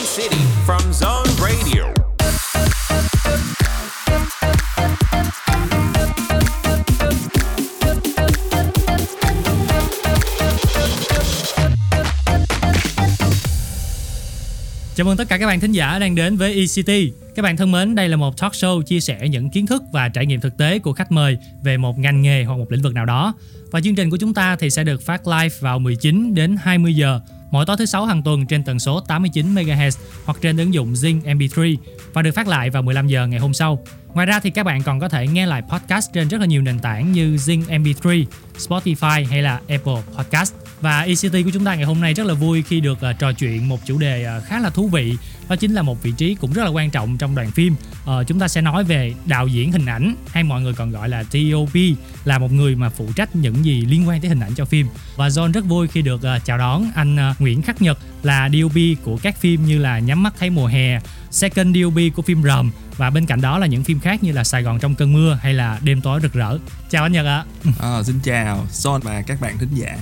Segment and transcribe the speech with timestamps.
[0.00, 1.97] City from Zone Radio.
[14.98, 17.14] Chào mừng tất cả các bạn thính giả đang đến với ECT.
[17.34, 20.08] Các bạn thân mến, đây là một talk show chia sẻ những kiến thức và
[20.08, 22.94] trải nghiệm thực tế của khách mời về một ngành nghề hoặc một lĩnh vực
[22.94, 23.34] nào đó.
[23.70, 26.94] Và chương trình của chúng ta thì sẽ được phát live vào 19 đến 20
[26.94, 30.74] giờ mỗi tối thứ sáu hàng tuần trên tần số 89 MHz hoặc trên ứng
[30.74, 31.76] dụng Zing MP3
[32.12, 33.84] và được phát lại vào 15 giờ ngày hôm sau.
[34.14, 36.62] Ngoài ra thì các bạn còn có thể nghe lại podcast trên rất là nhiều
[36.62, 38.24] nền tảng như Zing MP3,
[38.58, 40.54] Spotify hay là Apple Podcast.
[40.80, 43.32] Và ECT của chúng ta ngày hôm nay rất là vui khi được uh, trò
[43.32, 45.16] chuyện một chủ đề uh, khá là thú vị
[45.48, 47.74] đó chính là một vị trí cũng rất là quan trọng trong đoàn phim
[48.04, 51.08] uh, chúng ta sẽ nói về đạo diễn hình ảnh hay mọi người còn gọi
[51.08, 51.74] là TOP
[52.24, 54.86] là một người mà phụ trách những gì liên quan tới hình ảnh cho phim
[55.16, 58.48] và John rất vui khi được uh, chào đón anh uh, Nguyễn Khắc Nhật là
[58.52, 62.42] DOP của các phim như là Nhắm mắt thấy mùa hè, Second DOP của phim
[62.42, 65.12] Rầm và bên cạnh đó là những phim khác như là Sài Gòn trong cơn
[65.12, 66.58] mưa hay là Đêm tối rực rỡ.
[66.90, 67.44] Chào anh Nhật ạ.
[67.80, 69.96] À, xin chào Son và các bạn thính giả.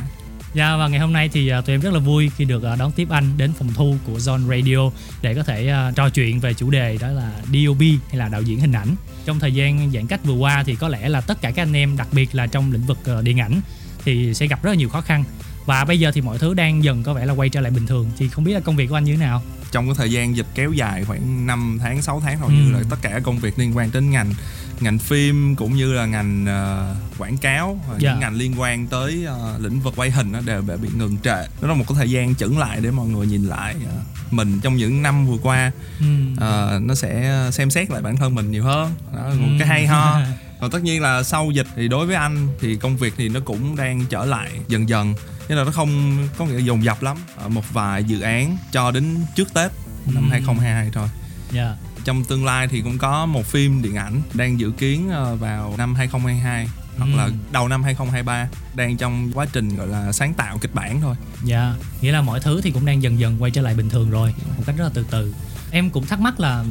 [0.57, 2.79] Dạ và ngày hôm nay thì uh, tụi em rất là vui khi được uh,
[2.79, 4.91] đón tiếp anh đến phòng thu của Zone Radio
[5.23, 8.43] để có thể uh, trò chuyện về chủ đề đó là DOP hay là đạo
[8.43, 8.95] diễn hình ảnh.
[9.25, 11.73] Trong thời gian giãn cách vừa qua thì có lẽ là tất cả các anh
[11.77, 13.61] em đặc biệt là trong lĩnh vực điện ảnh
[14.05, 15.25] thì sẽ gặp rất là nhiều khó khăn
[15.67, 17.87] và bây giờ thì mọi thứ đang dần có vẻ là quay trở lại bình
[17.87, 20.13] thường thì không biết là công việc của anh như thế nào trong cái thời
[20.13, 22.73] gian dịch kéo dài khoảng 5 tháng 6 tháng hầu như Ừ.
[22.73, 24.33] là tất cả công việc liên quan đến ngành
[24.81, 28.11] ngành phim cũng như là ngành ờ, quảng cáo và Dạ.
[28.11, 31.43] những ngành liên quan tới ờ, lĩnh vực quay hình đó đều bị ngừng trệ
[31.63, 33.93] đó là một cái thời gian chững lại để mọi người nhìn lại ờ,
[34.31, 36.05] mình trong những năm vừa qua ừ.
[36.37, 39.57] ờ, nó sẽ xem xét lại bản thân mình nhiều hơn đó là một Ừ.
[39.59, 40.21] cái hay ho
[40.61, 43.41] còn tất nhiên là sau dịch thì đối với anh thì công việc thì nó
[43.41, 45.15] cũng đang trở lại dần dần
[45.49, 48.91] nên là nó không có nghĩa dồn dập lắm Ờ, một vài dự án cho
[48.91, 49.71] đến trước tết
[50.15, 50.31] năm Ừ.
[50.31, 51.09] 2022 thôi
[51.53, 51.77] dạ
[52.07, 55.75] trong tương lai thì cũng có một phim điện ảnh đang dự kiến ờ, vào
[55.79, 56.69] năm 2022
[56.99, 57.17] hoặc Ừ.
[57.17, 61.17] là đầu năm 2023 đang trong quá trình gọi là sáng tạo kịch bản thôi
[61.45, 64.11] Dạ, nghĩa là mọi thứ thì cũng đang dần dần quay trở lại bình thường
[64.11, 65.35] rồi một cách rất là từ từ.
[65.71, 66.65] Em cũng thắc mắc là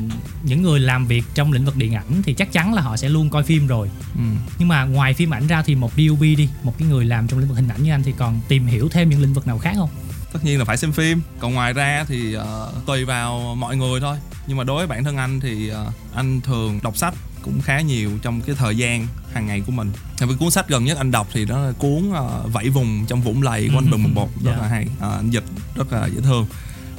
[0.44, 3.10] những người làm việc trong lĩnh vực điện ảnh thì chắc chắn là họ sẽ
[3.10, 3.90] luôn coi phim rồi.
[4.16, 4.22] ừ.
[4.60, 7.40] Nhưng mà ngoài phim ảnh ra thì một DOP đi, một cái người làm trong
[7.40, 9.58] lĩnh vực hình ảnh như anh thì còn tìm hiểu thêm những lĩnh vực nào
[9.60, 9.90] khác không?
[10.36, 11.22] Tất nhiên là phải xem phim.
[11.40, 14.18] Còn ngoài ra thì ờ, tùy vào mọi người thôi.
[14.48, 17.82] Nhưng mà đối với bản thân anh thì ờ, anh thường đọc sách cũng khá
[17.82, 19.92] nhiều trong cái thời gian hàng ngày của mình.
[20.18, 23.06] Thì với cuốn sách gần nhất anh đọc thì đó là cuốn ờ, vẫy vùng
[23.08, 24.30] trong vũng lầy của anh Bừng Bột.
[24.44, 24.62] Rất Dạ.
[24.62, 24.88] là hay.
[25.00, 25.44] Ờ, anh dịch
[25.76, 26.48] rất là dễ thương.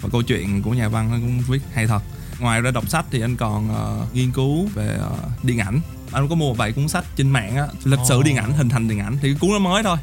[0.01, 2.03] Và câu chuyện của nhà văn cũng viết hay thật.
[2.39, 5.11] Ngoài ra đọc sách thì anh còn ờ, nghiên cứu về ờ,
[5.43, 5.81] điện ảnh.
[6.13, 7.67] Anh có mua vài cuốn sách trên mạng á.
[7.85, 8.23] Lịch sử Ồ.
[8.23, 9.17] điện ảnh hình thành điện ảnh.
[9.23, 9.97] Thì cái cuốn nó mới thôi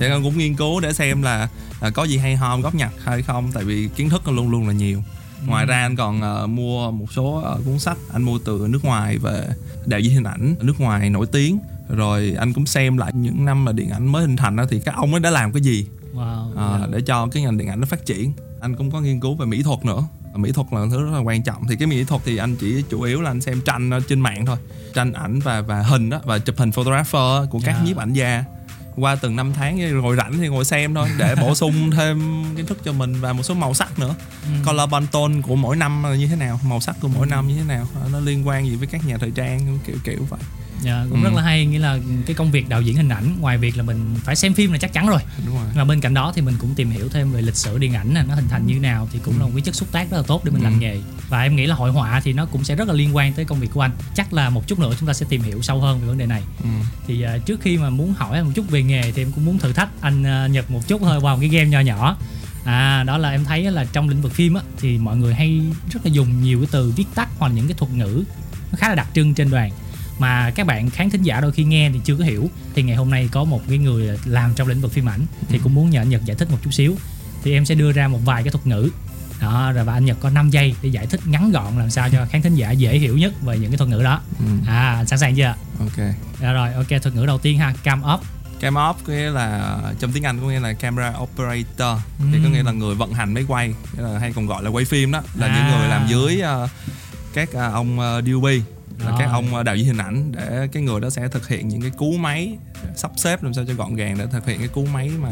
[0.00, 1.48] thì anh cũng nghiên cứu để xem là
[1.80, 4.66] à, có gì hay ho góp nhặt hay không tại vì kiến thức luôn luôn
[4.66, 5.02] là nhiều.
[5.46, 8.84] Ngoài ra anh còn ờ, mua một số ờ, cuốn sách anh mua từ nước
[8.84, 9.48] ngoài về
[9.86, 11.58] đạo diễn hình ảnh nước ngoài nổi tiếng.
[11.88, 14.80] Rồi anh cũng xem lại những năm mà điện ảnh mới hình thành đó thì
[14.80, 15.86] các ông ấy đã làm cái gì?
[16.14, 16.56] Wow.
[16.56, 16.86] ờ, dạ.
[16.90, 18.32] để cho cái ngành điện ảnh nó phát triển.
[18.60, 20.02] Anh cũng có nghiên cứu về mỹ thuật nữa.
[20.34, 21.62] Mỹ thuật là thứ rất là quan trọng.
[21.68, 24.46] Thì cái mỹ thuật thì anh chỉ chủ yếu là anh xem tranh trên mạng
[24.46, 24.56] thôi.
[24.94, 27.84] Tranh ảnh và và hình đó và chụp hình photographer của các Dạ.
[27.84, 28.44] nhiếp ảnh gia
[28.96, 32.66] qua từng năm tháng ngồi rảnh thì ngồi xem thôi để bổ sung thêm kiến
[32.66, 34.14] thức cho mình và một số màu sắc nữa
[34.44, 34.50] Ừ.
[34.66, 37.54] color Pantone của mỗi năm là như thế nào màu sắc của mỗi năm như
[37.56, 40.40] thế nào nó liên quan gì với các nhà thời trang kiểu kiểu vậy
[40.82, 41.24] Dạ, cũng Ừ.
[41.24, 43.82] rất là hay nghĩa là cái công việc đạo diễn hình ảnh ngoài việc là
[43.82, 45.20] mình phải xem phim là chắc chắn rồi.
[45.46, 45.64] Đúng rồi.
[45.74, 48.14] Và bên cạnh đó thì mình cũng tìm hiểu thêm về lịch sử điện ảnh
[48.14, 50.10] nè nó hình thành như thế nào thì cũng là một cái chất xúc tác
[50.10, 50.64] rất là tốt để mình Ừ.
[50.64, 51.00] làm nghề.
[51.28, 53.44] Và em nghĩ là hội họa thì nó cũng sẽ rất là liên quan tới
[53.44, 53.90] công việc của anh.
[54.14, 56.26] Chắc là một chút nữa chúng ta sẽ tìm hiểu sâu hơn về vấn đề
[56.26, 56.42] này.
[56.62, 56.68] Ừ.
[57.06, 59.58] thì à, trước khi mà muốn hỏi một chút về nghề thì em cũng muốn
[59.58, 62.16] thử thách anh à, Nhật một chút thôi vào một cái game nho nhỏ.
[62.64, 65.60] À đó là em thấy là trong lĩnh vực phim á thì mọi người hay
[65.92, 68.24] rất là dùng nhiều cái từ viết tắt hoặc là những cái thuật ngữ
[68.72, 69.70] nó khá là đặc trưng trên đoàn
[70.20, 72.50] mà các bạn khán thính giả đôi khi nghe thì chưa có hiểu.
[72.74, 75.58] Thì ngày hôm nay có một cái người làm trong lĩnh vực phim ảnh thì
[75.62, 76.96] cũng muốn nhờ anh Nhật giải thích một chút xíu.
[77.42, 78.90] Thì em sẽ đưa ra một vài cái thuật ngữ.
[79.40, 82.08] Đó rồi và anh Nhật có 5 giây để giải thích ngắn gọn làm sao
[82.10, 84.20] cho khán thính giả dễ hiểu nhất về những cái thuật ngữ đó.
[84.38, 84.44] Ừ.
[84.66, 85.54] à sẵn sàng chưa?
[85.78, 86.06] Ok.
[86.40, 88.20] Dạ rồi ok thuật ngữ đầu tiên ha cam up
[88.60, 91.98] Cam op có nghĩa là trong tiếng Anh có nghĩa là camera operator.
[92.18, 92.52] Thì có Ừm.
[92.52, 95.22] nghĩa là người vận hành máy quay là hay còn gọi là quay phim đó.
[95.34, 95.78] Là những À.
[95.78, 96.68] người làm dưới ờ,
[97.34, 98.44] các ờ, ông uh, DOP
[99.04, 101.68] là các ông ờ, đạo diễn hình ảnh để cái người đó sẽ thực hiện
[101.68, 102.56] những cái cú máy
[102.96, 105.30] sắp xếp làm sao cho gọn gàng để thực hiện cái cú máy mà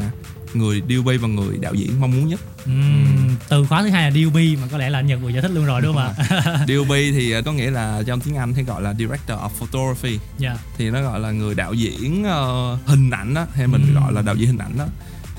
[0.54, 4.16] người DOP và người đạo diễn mong muốn nhất Ừm, từ khóa thứ hai là
[4.20, 6.64] DOP mà có lẽ là anh Nhật vừa giải thích luôn rồi đúng không ạ?
[6.68, 10.18] DOP thì ờ, có nghĩa là trong tiếng Anh thì gọi là director of photography
[10.38, 10.56] Dạ.
[10.76, 13.94] thì nó gọi là người đạo diễn ờ, hình ảnh đó hay mình Ừm.
[14.02, 14.86] gọi là đạo diễn hình ảnh đó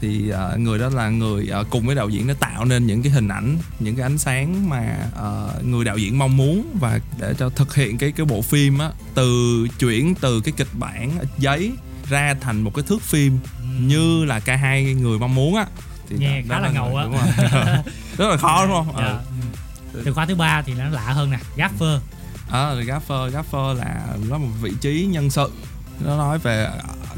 [0.02, 3.04] thì ờ, người đó là người ờ, cùng với đạo diễn đã tạo nên những
[3.04, 7.00] cái hình ảnh những cái ánh sáng mà ờ, người đạo diễn mong muốn và
[7.20, 11.12] để cho thực hiện cái cái bộ phim á từ chuyển từ cái kịch bản
[11.38, 11.72] giấy
[12.10, 13.38] ra thành một cái thước phim
[13.80, 15.66] như là cả hai người mong muốn á
[16.10, 17.06] thì Nghe đó- khá đó là ngầu á.
[18.18, 19.20] rất là khó đúng không Dạ.
[19.94, 20.02] ừ.
[20.06, 22.00] Từ khóa thứ ba thì nó lạ hơn nè gaffer
[22.52, 25.52] à, gaffer gaffer là nó một vị trí nhân sự
[26.06, 26.70] nó nói về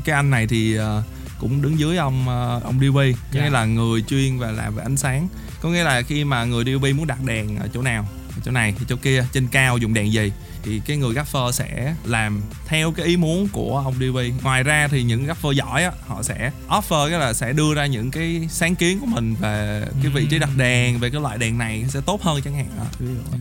[0.05, 1.03] cái anh này thì ờ,
[1.41, 3.01] cũng đứng dưới ông ờ, ông DP có
[3.31, 3.43] Dạ.
[3.43, 5.27] nghĩa là người chuyên và làm về ánh sáng
[5.61, 8.07] có nghĩa là khi mà người DP muốn đặt đèn ở chỗ nào
[8.45, 10.31] chỗ này chỗ kia trên cao dùng đèn gì?
[10.63, 14.87] Thì cái người gaffer sẽ làm theo cái ý muốn của ông DP ngoài ra
[14.91, 18.47] thì những gaffer giỏi á họ sẽ offer cái là sẽ đưa ra những cái
[18.49, 21.85] sáng kiến của mình về cái vị trí đặt đèn về cái loại đèn này
[21.89, 22.83] sẽ tốt hơn chẳng hạn đó,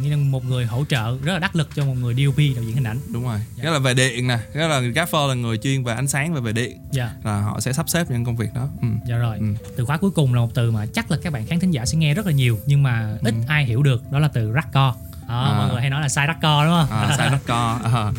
[0.03, 2.65] như là một người hỗ trợ rất là đắc lực cho một người DOP đạo
[2.65, 2.99] diễn hình ảnh.
[3.13, 3.39] Đúng rồi.
[3.57, 3.63] Dạ.
[3.63, 6.41] cái là về điện nè cái là gaffer là người chuyên về ánh sáng và
[6.41, 6.79] về điện.
[6.93, 7.11] Dạ.
[7.25, 8.69] Là họ sẽ sắp xếp những công việc đó.
[8.83, 8.89] Ừ.
[9.09, 9.37] dạ rồi.
[9.39, 9.45] Ừ.
[9.77, 11.87] từ khóa cuối cùng là một từ mà chắc là các bạn khán thính giả
[11.87, 13.41] sẽ nghe rất là nhiều nhưng mà ít Ừ.
[13.49, 14.90] ai hiểu được đó là từ raccord
[15.31, 15.59] đó, À.
[15.59, 16.91] mọi người hay nói là sai raccord đúng không?
[17.09, 18.13] À, sai co à.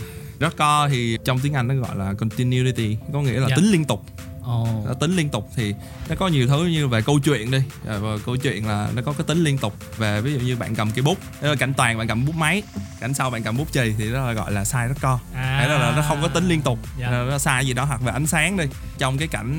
[0.57, 3.55] co thì trong tiếng Anh nó gọi là continuity có nghĩa là Dạ.
[3.55, 4.05] tính liên tục.
[4.43, 4.67] Ồ.
[4.87, 5.75] Nó tính liên tục thì
[6.09, 7.57] nó có nhiều thứ như về câu chuyện đi.
[7.87, 10.55] À, và câu chuyện là nó có cái tính liên tục về ví dụ như
[10.55, 12.63] bạn cầm cây bút là cảnh toàn bạn cầm bút máy
[12.99, 15.67] cảnh sau bạn cầm bút chì thì đó là gọi là sai co à, Thế
[15.67, 17.09] là nó không có tính liên tục Dạ.
[17.11, 18.65] Là nó sai gì đó hoặc về ánh sáng đi.
[18.97, 19.57] Trong cái cảnh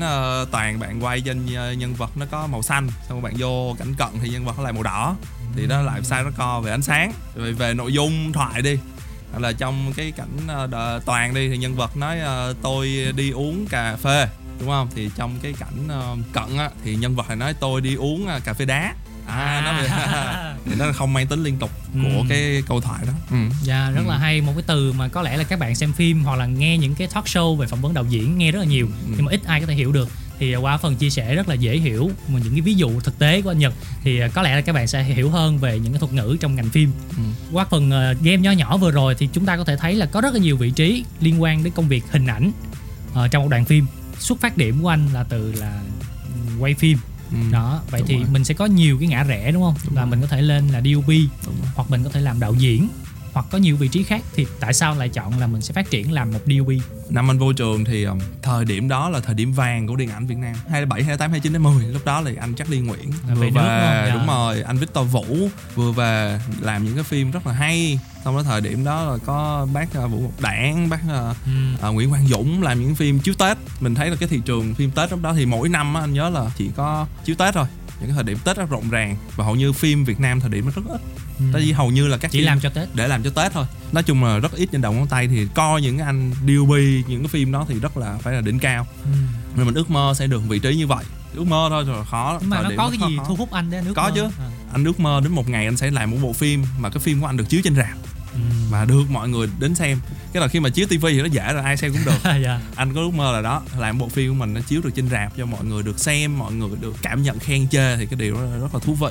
[0.51, 1.45] toàn bạn quay trên
[1.79, 4.63] nhân vật nó có màu xanh xong bạn vô cảnh cận thì nhân vật nó
[4.63, 5.15] lại màu đỏ
[5.55, 7.11] thì đó lại sai nó co về ánh sáng.
[7.35, 8.77] Rồi về nội dung thoại đi.
[9.31, 13.31] Hoặc là trong cái cảnh đờ- toàn đi thì nhân vật nói ờ, tôi đi
[13.31, 14.27] uống cà phê
[14.59, 14.89] đúng không?
[14.95, 18.27] Thì trong cái cảnh ờ, cận á thì nhân vật lại nói tôi đi uống
[18.27, 18.93] ờ, cà phê đá
[19.27, 19.87] à, nó về
[20.65, 22.25] thì nó không mang tính liên tục của Ừ.
[22.29, 23.13] cái câu thoại đó.
[23.31, 23.37] Ừ.
[23.63, 24.09] Dạ rất Ừ.
[24.09, 24.41] là hay.
[24.41, 26.95] Một cái từ mà có lẽ là các bạn xem phim hoặc là nghe những
[26.95, 28.85] cái talk show về phỏng vấn đạo diễn nghe rất là nhiều.
[28.85, 29.13] Ừ.
[29.15, 31.55] nhưng mà ít ai có thể hiểu được thì qua phần chia sẻ rất là
[31.55, 34.55] dễ hiểu mà những cái ví dụ thực tế của anh Nhật thì có lẽ
[34.55, 36.91] là các bạn sẽ hiểu hơn về những cái thuật ngữ trong ngành phim.
[37.17, 37.23] Ừ.
[37.51, 40.05] Qua phần ờ, game nho nhỏ vừa rồi thì chúng ta có thể thấy là
[40.05, 42.51] có rất là nhiều vị trí liên quan đến công việc hình ảnh
[43.13, 43.85] ờ, trong một đoạn phim.
[44.19, 45.81] Xuất phát điểm của anh là từ là
[46.59, 46.97] quay phim
[47.31, 47.37] Ừ.
[47.51, 48.25] đó vậy thì rồi.
[48.31, 50.09] mình sẽ có nhiều cái ngã rẽ đúng không Đúng là rồi.
[50.11, 51.07] mình có thể lên là DOP
[51.45, 52.87] Đúng hoặc mình có thể làm đạo diễn
[53.33, 55.89] hoặc có nhiều vị trí khác thì tại sao lại chọn là mình sẽ phát
[55.89, 56.67] triển làm một DOP
[57.09, 60.09] năm anh vô trường thì um, thời điểm đó là thời điểm vàng của điện
[60.09, 63.11] ảnh Việt Nam 27, 28, 29 đến 10 lúc đó thì anh chắc Ly Nguyễn
[63.27, 64.15] Là vừa về đúng Dạ.
[64.15, 67.99] đúng rồi anh Victor Vũ vừa về làm những cái phim rất là hay.
[68.25, 71.87] Xong đó thời điểm đó là có bác uh, Vũ Ngọc Đảng bác uh, ừ.
[71.89, 73.57] uh, Nguyễn Quang Dũng làm những phim chiếu Tết.
[73.79, 76.13] Mình thấy là cái thị trường phim Tết lúc đó thì mỗi năm á, anh
[76.13, 77.65] nhớ là chỉ có chiếu Tết thôi
[77.99, 79.15] những cái thời điểm Tết rất rộn ràng.
[79.35, 81.01] Và hầu như phim Việt Nam thời điểm nó rất ít
[81.43, 81.49] Ừ.
[81.53, 83.51] tại vì hầu như là các chỉ phim làm cho tết để làm cho Tết
[83.53, 86.31] thôi nói chung là rất ít trên đầu ngón tay thì coi những cái anh
[86.31, 86.69] DOP
[87.07, 89.09] những cái phim đó thì rất là phải là đỉnh cao ừ.
[89.55, 91.05] nên mình ước mơ sẽ được vị trí như vậy
[91.35, 93.25] ước mơ thôi rồi khó nhưng mà nó có cái khó gì khó.
[93.27, 94.11] thu hút anh đến nước Có mơ?
[94.15, 94.23] chứ.
[94.23, 94.49] À.
[94.73, 97.21] anh ước mơ đến một ngày anh sẽ làm một bộ phim mà cái phim
[97.21, 97.97] của anh được chiếu trên rạp
[98.33, 98.39] Ừ.
[98.69, 99.99] và được mọi người đến xem
[100.33, 102.61] cái là khi mà chiếu tivi thì nó dễ rồi ai xem cũng được dạ.
[102.75, 105.09] anh có ước mơ là đó làm bộ phim của mình nó chiếu được trên
[105.09, 108.19] rạp cho mọi người được xem mọi người được cảm nhận khen chê thì cái
[108.19, 109.07] điều đó rất là thú vị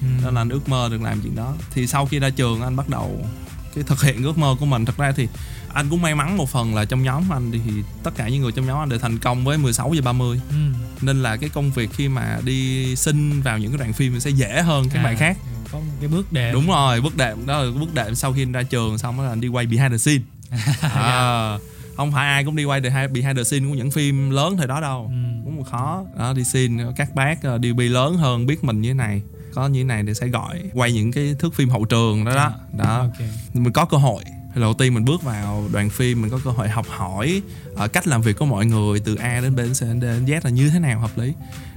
[0.00, 0.06] Ừ.
[0.24, 1.54] nên là anh ước mơ được làm chuyện đó.
[1.70, 3.26] Thì sau khi ra trường anh bắt đầu
[3.74, 4.84] cái thực hiện ước mơ của mình.
[4.84, 5.28] Thật ra thì
[5.74, 7.60] anh cũng may mắn một phần là trong nhóm anh thì
[8.02, 10.56] tất cả những người trong nhóm anh đều thành công với 16 giờ 30 Ừ.
[11.02, 14.30] nên là cái công việc khi mà đi xin vào những cái đoạn phim sẽ
[14.30, 15.36] dễ hơn các À, bạn khác.
[15.72, 16.52] có một cái bước đệm.
[16.54, 17.46] Đúng rồi bước đệm.
[17.46, 19.66] Đó là bước đệm sau khi anh ra trường xong đó là anh đi quay
[19.66, 20.22] behind the scene.
[20.80, 21.58] À,
[21.96, 24.80] không phải ai cũng đi quay behind the scene của những phim lớn thời đó
[24.80, 25.10] đâu.
[25.12, 25.40] Ừ.
[25.44, 26.04] cũng khó.
[26.18, 29.22] Đó đi xin các bác uh, DB lớn hơn biết mình như thế này
[29.56, 32.34] có như thế này thì sẽ gọi quay những cái thước phim hậu trường đó
[32.34, 32.52] đó.
[32.72, 32.98] Đó.
[32.98, 33.28] ok.
[33.54, 34.24] Mình có cơ hội.
[34.54, 37.42] Đầu tiên mình bước vào đoàn phim mình có cơ hội học hỏi
[37.76, 40.40] ờ, cách làm việc của mọi người từ A đến B đến C đến Z
[40.44, 41.32] là như thế nào hợp lý.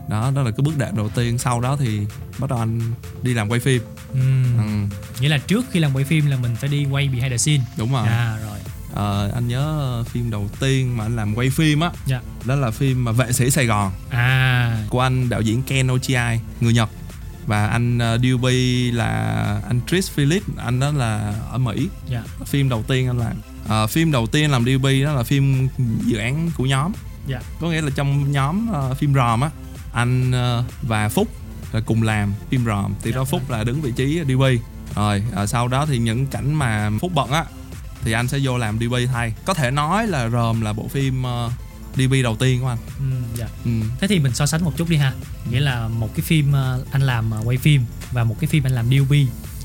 [0.09, 1.37] Đó đó là cái bước đệm đầu tiên.
[1.37, 1.99] Sau đó thì
[2.39, 2.81] bắt đầu anh
[3.23, 3.81] đi làm quay phim.
[4.13, 4.19] Ừ.
[4.57, 4.63] ừ,
[5.19, 7.63] nghĩa là trước khi làm quay phim là mình phải đi quay behind the scene.
[7.77, 8.07] Đúng rồi.
[8.07, 8.59] À rồi.
[8.93, 12.21] Ờ, anh nhớ phim đầu tiên mà anh làm quay phim á dạ.
[12.45, 14.83] đó là phim mà vệ sĩ Sài Gòn à.
[14.89, 16.89] của anh đạo diễn Ken Ochiai người Nhật
[17.47, 18.49] và anh uh, DOP
[18.93, 19.11] là
[19.67, 21.87] anh Tris Philip anh đó là ở Mỹ.
[22.09, 22.23] Dạ.
[22.45, 23.33] Phim đầu tiên anh làm.
[23.67, 25.67] Ờ, phim đầu tiên làm DOP đó là phim
[26.05, 26.91] dự án của nhóm.
[27.27, 27.41] Dạ.
[27.59, 29.49] có nghĩa là trong nhóm ờ, phim ròm á
[29.93, 31.27] anh ờ, và Phúc
[31.71, 34.43] là cùng làm phim ròm thì Dạ, đó Phúc là đứng vị trí DOP
[34.95, 37.45] rồi ờ, sau đó thì những cảnh mà Phúc bận á
[38.01, 39.33] thì anh sẽ vô làm DP thay.
[39.45, 41.51] Có thể nói là ròm là bộ phim uh,
[42.07, 42.77] DP đầu tiên của anh.
[42.99, 43.05] Ừ,
[43.37, 43.47] dạ.
[43.65, 43.71] Ừ.
[43.99, 45.13] thế thì mình so sánh một chút đi ha.
[45.51, 48.63] Nghĩa là một cái phim ờ, anh làm ờ, quay phim và một cái phim
[48.63, 49.11] anh làm DOP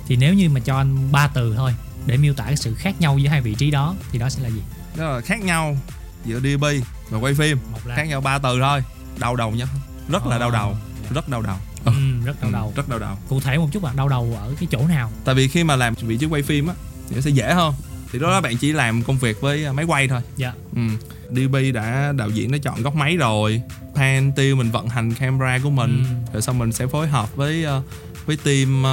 [0.08, 1.74] thì nếu như mà cho anh ba từ thôi
[2.06, 4.42] để miêu tả cái sự khác nhau giữa hai vị trí đó thì đó sẽ
[4.42, 4.62] là gì?
[4.96, 5.76] Đó là khác nhau
[6.24, 6.64] giữa DP
[7.10, 7.58] và quay phim.
[7.96, 8.82] Khác nhau ba từ thôi.
[9.18, 9.68] Đau đầu nhất.
[10.08, 10.38] Rất là Ờ.
[10.40, 10.76] đau đầu.
[11.10, 11.56] rất đau đầu.
[11.84, 11.92] Ừ,
[12.24, 12.72] rất đau Ừ, đầu.
[12.76, 13.16] rất đau đầu.
[13.28, 15.10] Cụ thể một chút bạn đau đầu ở cái chỗ nào?
[15.24, 16.74] Tại vì khi mà làm vị trí quay phim á
[17.08, 17.74] thì nó sẽ dễ hơn
[18.12, 20.20] thì đó bạn chỉ làm công việc với máy quay thôi.
[20.36, 20.52] Dạ.
[20.76, 20.82] Ừ.
[21.30, 23.62] DP đã đạo diễn đã chọn góc máy rồi.
[23.94, 26.04] Pan tiêu mình vận hành camera của mình.
[26.08, 26.32] Ừ.
[26.32, 27.82] rồi xong mình sẽ phối hợp với ờ,
[28.26, 28.84] với team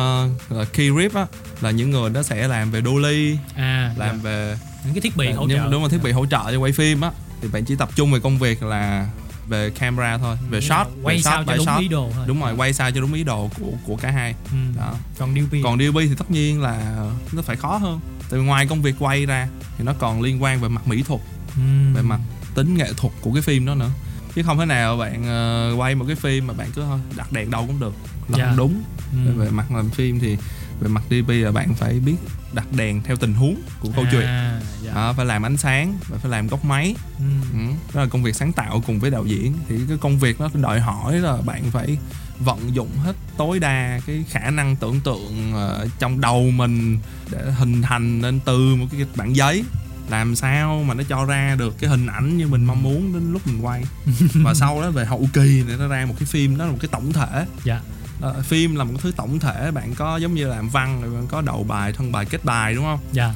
[0.61, 1.25] uh, key grip á
[1.61, 4.21] là những người đó sẽ làm về dolly à làm dạ.
[4.23, 5.69] về những cái thiết bị hỗ nhưng trợ.
[5.71, 8.11] đúng là thiết bị hỗ trợ cho quay phim á thì bạn chỉ tập trung
[8.11, 9.09] về công việc là
[9.49, 11.79] về camera thôi về Nghĩa shot là quay về sao shot cho đúng shot.
[11.79, 12.25] ý đồ thôi.
[12.27, 14.35] Đúng rồi quay sao cho đúng ý đồ của của cả hai.
[14.51, 14.57] Ừ.
[14.77, 14.93] đó.
[15.19, 17.99] Còn DP còn DP thì tất nhiên là nó phải khó hơn
[18.31, 19.47] tại vì ngoài công việc quay ra
[19.77, 21.21] thì nó còn liên quan về mặt mỹ thuật
[21.55, 21.61] ừ.
[21.95, 22.19] về mặt
[22.55, 23.89] tính nghệ thuật của cái phim đó nữa
[24.35, 27.31] chứ không thể nào bạn ờ, quay một cái phim mà bạn cứ thôi đặt
[27.31, 27.93] đèn đâu cũng được
[28.29, 28.45] là Dạ.
[28.45, 28.83] không đúng
[29.25, 29.33] ừ.
[29.37, 30.37] về mặt làm phim thì
[30.81, 32.15] về mặt DP là bạn phải biết
[32.53, 34.93] đặt đèn theo tình huống của câu chuyện à, dạ.
[34.93, 37.23] Đó, phải làm ánh sáng và phải làm góc máy ừ.
[37.53, 37.59] ừ.
[37.93, 40.49] đó là công việc sáng tạo cùng với đạo diễn thì cái công việc nó
[40.53, 41.97] đòi hỏi là bạn phải
[42.43, 46.97] vận dụng hết tối đa cái khả năng tưởng tượng ờ, trong đầu mình
[47.31, 49.63] để hình thành nên từ một cái kịch bản giấy.
[50.09, 53.33] Làm sao mà nó cho ra được cái hình ảnh như mình mong muốn đến
[53.33, 53.83] lúc mình quay.
[54.33, 56.77] Và sau đó về hậu kỳ để nó ra một cái phim đó là một
[56.81, 57.45] cái tổng thể.
[57.63, 57.81] Dạ.
[58.21, 61.27] Đó, phim là một thứ tổng thể bạn có giống như làm văn rồi bạn
[61.27, 62.99] có đầu bài thân bài kết bài đúng không?
[63.11, 63.25] Dạ.
[63.25, 63.33] Ờ,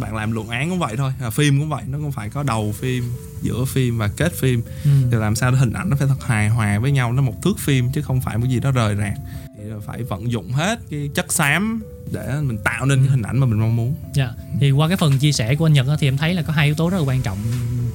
[0.00, 2.42] bạn làm luận án cũng vậy thôi à, phim cũng vậy nó cũng phải có
[2.42, 3.04] đầu phim
[3.42, 4.90] giữa phim và kết phim ừ.
[5.10, 7.42] thì làm sao để hình ảnh nó phải thật hài hòa với nhau nó một
[7.42, 9.14] thước phim chứ không phải một gì đó rời rạc
[9.58, 13.38] thì phải vận dụng hết cái chất xám để mình tạo nên cái hình ảnh
[13.38, 15.96] mà mình mong muốn Dạ, thì qua cái phần chia sẻ của anh Nhật á,
[16.00, 17.38] thì em thấy là có hai yếu tố rất là quan trọng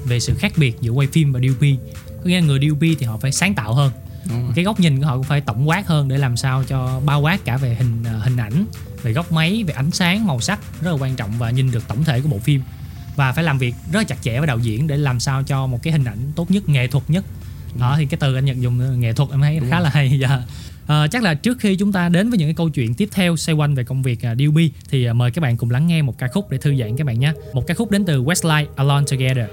[0.05, 1.61] về sự khác biệt giữa quay phim và DOP.
[2.07, 3.91] Có nghĩa là người DOP thì họ phải sáng tạo hơn.
[4.55, 7.21] Cái góc nhìn của họ cũng phải tổng quát hơn để làm sao cho bao
[7.21, 8.65] quát cả về hình à, hình ảnh,
[9.03, 11.87] về góc máy, về ánh sáng, màu sắc rất là quan trọng và nhìn được
[11.87, 12.61] tổng thể của bộ phim.
[13.15, 15.67] Và phải làm việc rất là chặt chẽ với đạo diễn để làm sao cho
[15.67, 17.25] một cái hình ảnh tốt nhất, nghệ thuật nhất.
[17.79, 19.83] Đó thì cái từ anh Nhật dùng là nghệ thuật em thấy Đúng khá rồi.
[19.83, 20.19] là hay.
[20.19, 20.41] Dạ.
[20.87, 23.37] Ờ, chắc là trước khi chúng ta đến với những cái câu chuyện tiếp theo
[23.37, 24.55] xoay quanh về công việc uh, DOP
[24.89, 27.07] thì à, mời các bạn cùng lắng nghe một ca khúc để thư giãn các
[27.07, 27.33] bạn nhé.
[27.53, 29.45] Một ca khúc đến từ Westlife Alone Together.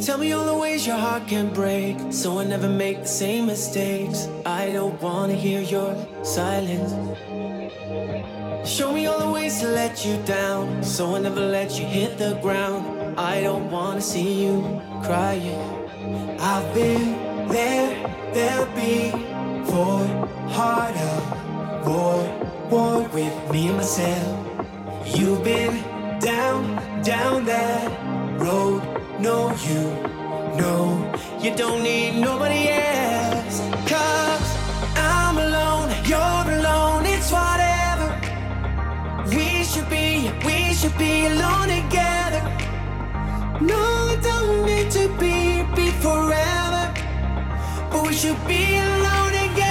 [0.00, 3.46] Tell me all the ways your heart can break, so I never make the same
[3.46, 4.28] mistakes.
[4.46, 6.94] I don't wanna hear your silence.
[8.64, 12.16] Show me all the ways to let you down, so I never let you hit
[12.16, 13.18] the ground.
[13.18, 15.58] I don't wanna see you crying.
[16.38, 17.90] I've been there,
[18.32, 19.10] there'll be
[19.64, 20.06] for
[20.48, 21.16] harder,
[21.84, 22.22] war,
[22.70, 24.46] war with me and myself.
[25.06, 25.82] You've been
[26.20, 27.90] down, down that
[28.38, 28.97] road.
[29.20, 29.82] No, you
[30.56, 33.58] know you don't need nobody else.
[33.90, 34.48] Cause
[34.94, 38.08] I'm alone, you're alone, it's whatever.
[39.28, 42.42] We should be, we should be alone together.
[43.60, 46.94] No, it don't need to be, be forever.
[47.90, 49.67] But we should be alone together.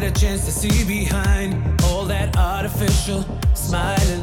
[0.00, 3.24] Get a chance to see behind all that artificial
[3.54, 4.22] smiling.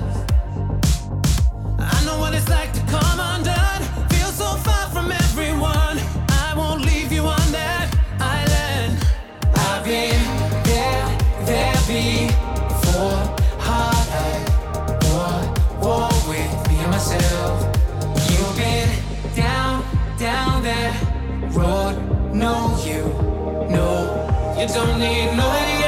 [1.80, 3.82] I know what it's like to come undone.
[4.10, 5.98] Feel so far from everyone.
[6.30, 7.88] I won't leave you on that
[8.20, 9.04] island.
[9.68, 10.22] I've been
[10.70, 11.06] there,
[11.50, 13.18] there before.
[13.68, 14.08] Hard
[15.10, 15.34] war,
[15.82, 17.58] war with me and myself.
[18.30, 18.90] You've been
[19.36, 19.84] down,
[20.20, 20.94] down that
[21.56, 21.96] road.
[22.32, 23.23] No, you,
[24.64, 25.83] you don't need nobody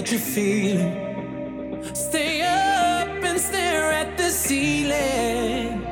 [0.00, 0.94] what you're feeling.
[1.94, 5.84] Stay up and stare at the ceiling.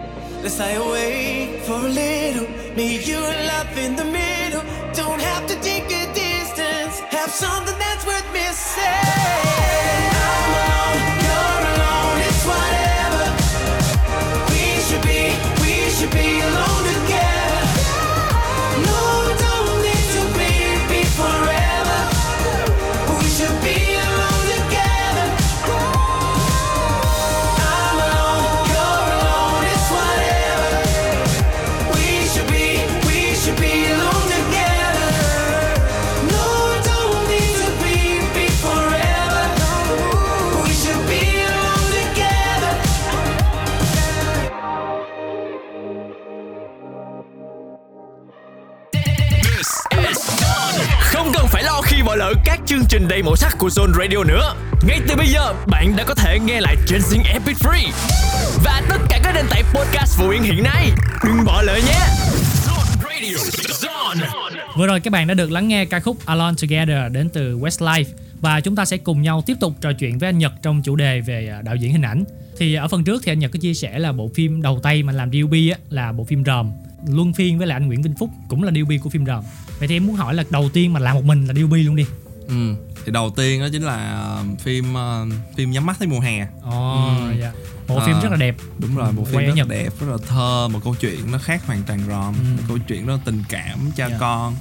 [0.42, 2.48] Let's lie awake for a little.
[2.74, 4.62] Me, you, love in the middle.
[4.94, 7.00] Don't have to take a distance.
[7.16, 9.27] Have something that's worth missing.
[53.18, 54.54] Đầy màu sắc của Zone Radio nữa.
[54.86, 57.90] Ngay từ bây giờ, bạn đã có thể nghe lại trên Zing Epic Free
[58.64, 60.90] và tất cả các nền tảng podcast phổ biến hiện nay.
[61.24, 61.98] Đừng bỏ lỡ nhé.
[62.66, 63.36] Zone Radio.
[63.80, 64.26] Zone.
[64.76, 68.04] Vừa rồi các bạn đã được lắng nghe ca khúc Alone Together đến từ Westlife
[68.40, 70.96] và chúng ta sẽ cùng nhau tiếp tục trò chuyện với anh Nhật trong chủ
[70.96, 72.24] đề về à, đạo diễn hình ảnh.
[72.58, 75.02] Thì ở phần trước thì anh Nhật có chia sẻ là bộ phim đầu tay
[75.02, 76.70] mà làm DOP á là bộ phim Ròm
[77.08, 79.44] luân phiên với lại anh Nguyễn Vinh Phúc cũng là DOP của phim Ròm.
[79.78, 81.96] Vậy thì em muốn hỏi là đầu tiên mà làm một mình là DOP luôn
[81.96, 82.06] đi.
[82.48, 82.74] ừ.
[83.08, 86.46] Thì đầu tiên đó chính là ờ, phim ờ, phim nhắm mắt thấy mùa hè
[86.62, 87.34] Ồ, Ừ.
[87.40, 87.52] dạ.
[87.88, 88.06] Bộ À.
[88.06, 88.56] phim rất là đẹp.
[88.78, 89.68] đúng rồi Quay phim rất là Nhật.
[89.68, 92.44] đẹp rất là thơ một câu chuyện nó khác hoàn toàn rom Ừ.
[92.56, 94.16] một câu chuyện đó tình cảm cha Dạ.
[94.20, 94.56] con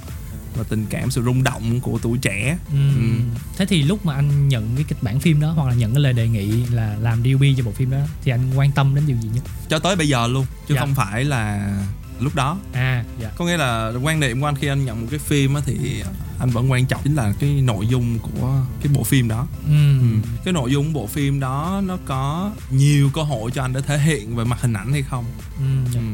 [0.56, 2.96] và tình cảm sự rung động của tuổi trẻ Ừm.
[2.96, 3.40] Ừ.
[3.56, 6.00] Thế thì lúc mà anh nhận cái kịch bản phim đó hoặc là nhận cái
[6.02, 9.04] lời đề nghị là làm DOP cho bộ phim đó thì anh quan tâm đến
[9.06, 9.44] điều gì nhất?
[9.68, 10.80] cho tới bây giờ luôn chứ Dạ.
[10.80, 11.74] không phải là
[12.20, 13.30] lúc đó À, dạ.
[13.36, 16.02] có nghĩa là quan niệm của anh khi anh nhận một cái phim á thì
[16.40, 20.00] anh vẫn quan trọng chính là cái nội dung của cái bộ phim đó Ừm.
[20.22, 20.28] ừ.
[20.44, 23.98] cái nội dung bộ phim đó nó có nhiều cơ hội cho anh để thể
[23.98, 25.24] hiện về mặt hình ảnh hay không
[25.58, 26.00] Ừm, dạ.
[26.00, 26.06] ừ.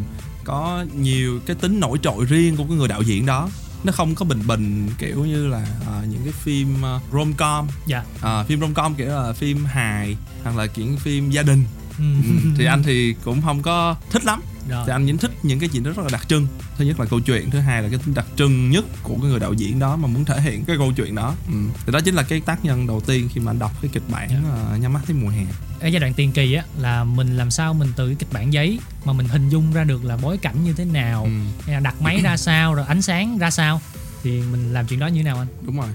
[0.45, 3.49] có nhiều cái tính nổi trội riêng của cái người đạo diễn đó
[3.85, 7.67] nó không có bình bình kiểu như là à, những cái phim uh, rom com
[7.87, 8.03] Dạ.
[8.23, 11.65] à, phim rom com kiểu là phim hài hoặc là kiểu phim gia đình
[11.99, 12.23] Ừm.
[12.23, 12.51] ừ.
[12.59, 14.83] thì anh thì cũng không có thích lắm Rồi.
[14.87, 16.47] thì anh vẫn thích những cái chuyện đó rất là đặc trưng
[16.79, 19.31] thứ nhất là câu chuyện thứ hai là cái tính đặc trưng nhất của cái
[19.31, 21.55] người đạo diễn đó mà muốn thể hiện cái câu chuyện đó ừ.
[21.87, 24.03] thì đó chính là cái tác nhân đầu tiên khi mà anh đọc cái kịch
[24.09, 24.75] bản Dạ.
[24.75, 25.45] uh, nhắm mắt thấy mùa hè
[25.81, 28.53] ở giai đoạn tiền kỳ á là mình làm sao mình từ cái kịch bản
[28.53, 31.31] giấy mà mình hình dung ra được là bối cảnh như thế nào ừ.
[31.65, 33.81] hay là đặt máy ra sao rồi ánh sáng ra sao
[34.23, 35.89] thì mình làm chuyện đó như thế nào anh đúng rồi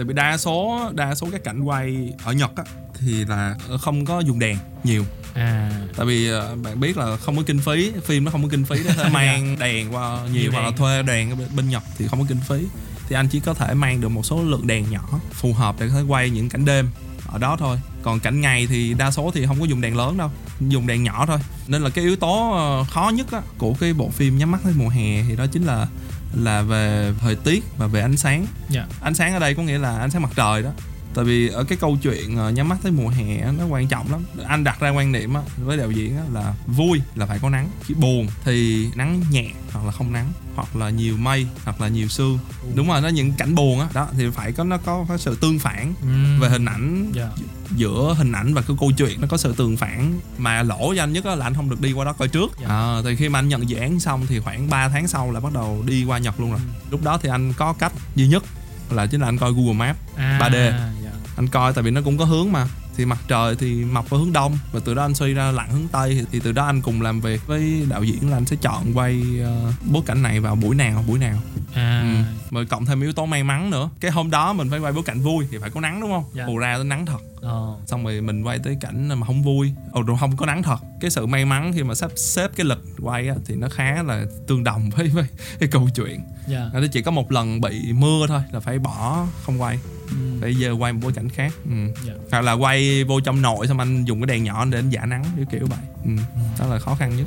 [0.00, 2.64] tại vì đa số đa số các cảnh quay ở nhật á
[3.00, 5.04] thì là không có dùng đèn nhiều.
[5.34, 5.70] À.
[5.96, 8.64] Tại vì ờ, bạn biết là không có kinh phí phim nó không có kinh
[8.64, 12.26] phí để mang đèn qua Nhiều hoặc là thuê đèn bên nhật thì không có
[12.28, 12.66] kinh phí.
[13.08, 15.88] Thì anh chỉ có thể mang được một số lượng đèn nhỏ phù hợp để
[15.88, 16.88] có thể quay những cảnh đêm
[17.26, 17.80] ở đó thôi.
[18.02, 20.30] Còn cảnh ngày thì đa số thì không có dùng đèn lớn đâu
[20.68, 21.38] dùng đèn nhỏ thôi.
[21.66, 24.60] Nên là cái yếu tố ờ, khó nhất á, của cái bộ phim nhắm mắt
[24.64, 25.86] tới mùa hè thì đó chính là
[26.34, 28.46] là về thời tiết và về ánh sáng.
[28.68, 28.86] Dạ.
[29.02, 30.70] Ánh sáng ở đây có nghĩa là ánh sáng mặt trời đó
[31.14, 34.10] tại vì ở cái câu chuyện ờ, nhắm mắt tới mùa hè nó quan trọng
[34.10, 34.20] lắm.
[34.46, 37.68] Anh đặt ra quan niệm á, với đạo diễn là vui là phải có nắng.
[37.84, 41.88] Khi buồn thì nắng nhẹ hoặc là không nắng hoặc là nhiều mây hoặc là
[41.88, 42.38] nhiều sương.
[42.74, 43.88] Đúng rồi nó những cảnh buồn á.
[43.92, 46.40] Đó thì phải có nó có, có sự tương phản Ừm.
[46.40, 47.28] về hình ảnh dạ.
[47.70, 49.20] giữa hình ảnh và cái câu chuyện.
[49.20, 50.20] Nó có sự tương phản.
[50.38, 52.50] Mà lỗ cho anh nhất là anh không được đi qua đó coi trước.
[52.60, 52.68] Dạ.
[52.68, 55.40] à, thì khi mà anh nhận dự án xong thì khoảng 3 tháng sau là
[55.40, 56.60] bắt đầu đi qua Nhật luôn rồi.
[56.90, 58.44] Lúc đó thì anh có cách duy nhất
[58.92, 60.72] là chính là anh coi Google Maps à 3D.
[61.04, 61.10] dạ.
[61.36, 64.20] anh coi tại vì nó cũng có hướng mà thì mặt trời thì mọc vào
[64.20, 66.14] hướng đông và từ đó anh suy ra lặn hướng tây.
[66.14, 68.92] Thì, thì từ đó anh cùng làm việc với đạo diễn là anh sẽ chọn
[68.94, 71.38] quay ờ, bối cảnh này vào buổi nào buổi nào.
[71.74, 72.00] À.
[72.00, 72.24] Ừ.
[72.50, 73.90] mà cộng thêm yếu tố may mắn nữa.
[74.00, 76.24] Cái hôm đó mình phải quay bối cảnh vui thì phải có nắng đúng không?
[76.34, 76.46] Dạ.
[76.46, 77.18] bù ra tới nắng thật.
[77.40, 77.74] Ờ.
[77.86, 79.72] Xong rồi mình quay tới cảnh mà không vui.
[79.92, 80.78] Ồ rồi không có nắng thật.
[81.00, 84.02] Cái sự may mắn khi mà sắp xếp cái lịch quay á, thì nó khá
[84.02, 85.24] là tương đồng với với
[85.60, 86.20] cái câu chuyện.
[86.46, 86.70] Dạ.
[86.72, 89.78] Nó chỉ có một lần bị mưa thôi là phải bỏ không quay.
[90.10, 90.40] Ừm.
[90.40, 91.52] bây giờ quay một bối cảnh khác.
[91.64, 91.76] Ừ.
[92.06, 92.12] Dạ.
[92.30, 95.06] hoặc là quay vô trong nội xong anh dùng cái đèn nhỏ để anh giả
[95.06, 96.10] nắng kiểu kiểu vậy ừ.
[96.58, 97.26] đó là khó khăn nhất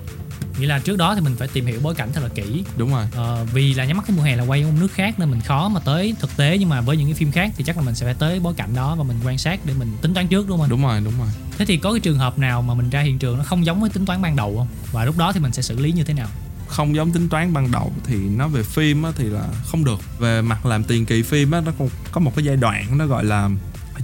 [0.59, 2.91] nghĩa là trước đó thì mình phải tìm hiểu bối cảnh thật là kỹ đúng
[2.91, 5.31] rồi Ờ, vì là nhắm mắt cái mùa hè là quay ở nước khác nên
[5.31, 7.77] mình khó mà tới thực tế nhưng mà với những cái phim khác thì chắc
[7.77, 10.13] là mình sẽ phải tới bối cảnh đó và mình quan sát để mình tính
[10.13, 12.61] toán trước đúng không đúng rồi đúng rồi Thế thì có cái trường hợp nào
[12.61, 14.67] mà mình ra hiện trường nó không giống với tính toán ban đầu không?
[14.91, 16.27] Và lúc đó thì mình sẽ xử lý như thế nào?
[16.67, 20.19] không giống tính toán ban đầu thì nó về phim á, thì là không được
[20.19, 21.71] về mặt làm tiền kỳ phim á, nó
[22.11, 23.49] có một cái giai đoạn nó gọi là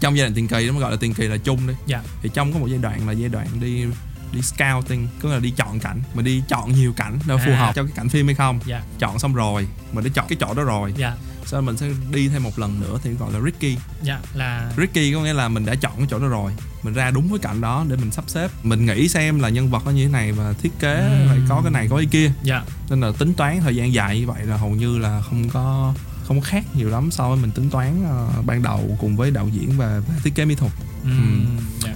[0.01, 2.01] trong giai đoạn tiền kỳ nó gọi là tiền kỳ là chung đi Dạ.
[2.21, 3.85] thì trong có một giai đoạn là giai đoạn đi
[4.33, 7.55] đi scouting có nghĩa là đi chọn cảnh mà đi chọn nhiều cảnh phù À.
[7.59, 8.81] hợp cho cái cảnh phim hay không Dạ.
[8.99, 11.13] chọn xong rồi mình đã chọn cái chỗ đó rồi Dạ.
[11.45, 14.71] sau đó mình sẽ đi thêm một lần nữa thì gọi là Ricky Dạ là
[14.77, 16.51] Ricky có nghĩa là mình đã chọn cái chỗ đó rồi
[16.83, 19.69] mình ra đúng với cảnh đó để mình sắp xếp mình nghĩ xem là nhân
[19.69, 21.27] vật nó như thế này và thiết kế Ừm.
[21.27, 22.63] phải có cái này có cái kia dạ.
[22.89, 25.93] nên là tính toán thời gian dài như vậy là hầu như là không có
[26.29, 29.47] không khác nhiều lắm so với mình tính toán ờ, ban đầu cùng với đạo
[29.47, 30.71] diễn và, và thiết kế mỹ thuật.
[31.03, 31.93] Ừm, dạ.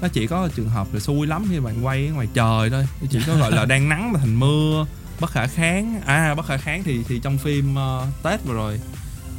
[0.00, 2.86] nó chỉ có trường hợp là xui lắm khi bạn quay ở ngoài trời thôi.
[3.10, 4.86] Chỉ có gọi là đang nắng mà thành mưa
[5.20, 6.00] bất khả kháng.
[6.06, 8.80] À bất khả kháng thì thì trong phim ờ, tết vừa rồi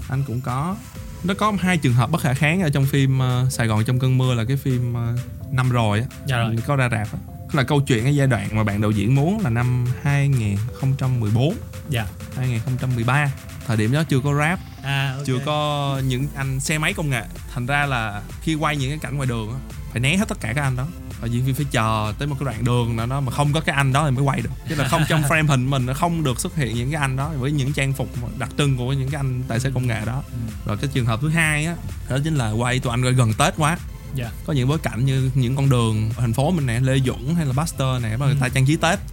[0.09, 0.75] anh cũng có.
[1.23, 3.99] Nó có hai trường hợp bất khả kháng ở trong phim ờ, Sài Gòn trong
[3.99, 5.15] cơn mưa là cái phim ờ,
[5.51, 6.05] năm rồi á.
[6.27, 6.55] Dạ rồi.
[6.67, 7.19] có ra rạp á.
[7.51, 11.55] Là câu chuyện cái giai đoạn mà bạn đạo diễn muốn là năm 2014
[11.89, 12.07] Dạ.
[12.37, 13.31] 2013
[13.67, 15.25] thời điểm đó chưa có rap À ok.
[15.25, 17.23] chưa có những anh xe máy công nghệ.
[17.53, 19.59] Thành ra là khi quay những cái cảnh ngoài đường
[19.91, 20.87] phải né hết tất cả các anh đó.
[21.21, 23.61] Và diễn viên phải chờ tới một cái đoạn đường nào đó mà không có
[23.61, 24.49] cái anh đó thì mới quay được.
[24.69, 27.15] Chứ là không trong frame hình mình nó không được xuất hiện những cái anh
[27.15, 30.05] đó với những trang phục đặc trưng của những cái anh tài xế công nghệ
[30.05, 30.23] đó.
[30.65, 31.75] Rồi cái trường hợp thứ hai á
[32.09, 33.77] đó chính là quay tụi anh gần tết quá
[34.15, 34.31] Dạ.
[34.45, 37.45] có những bối cảnh như những con đường thành phố mình nè lê duẩn hay
[37.45, 38.99] là Buster nè mà người ta trang trí tết.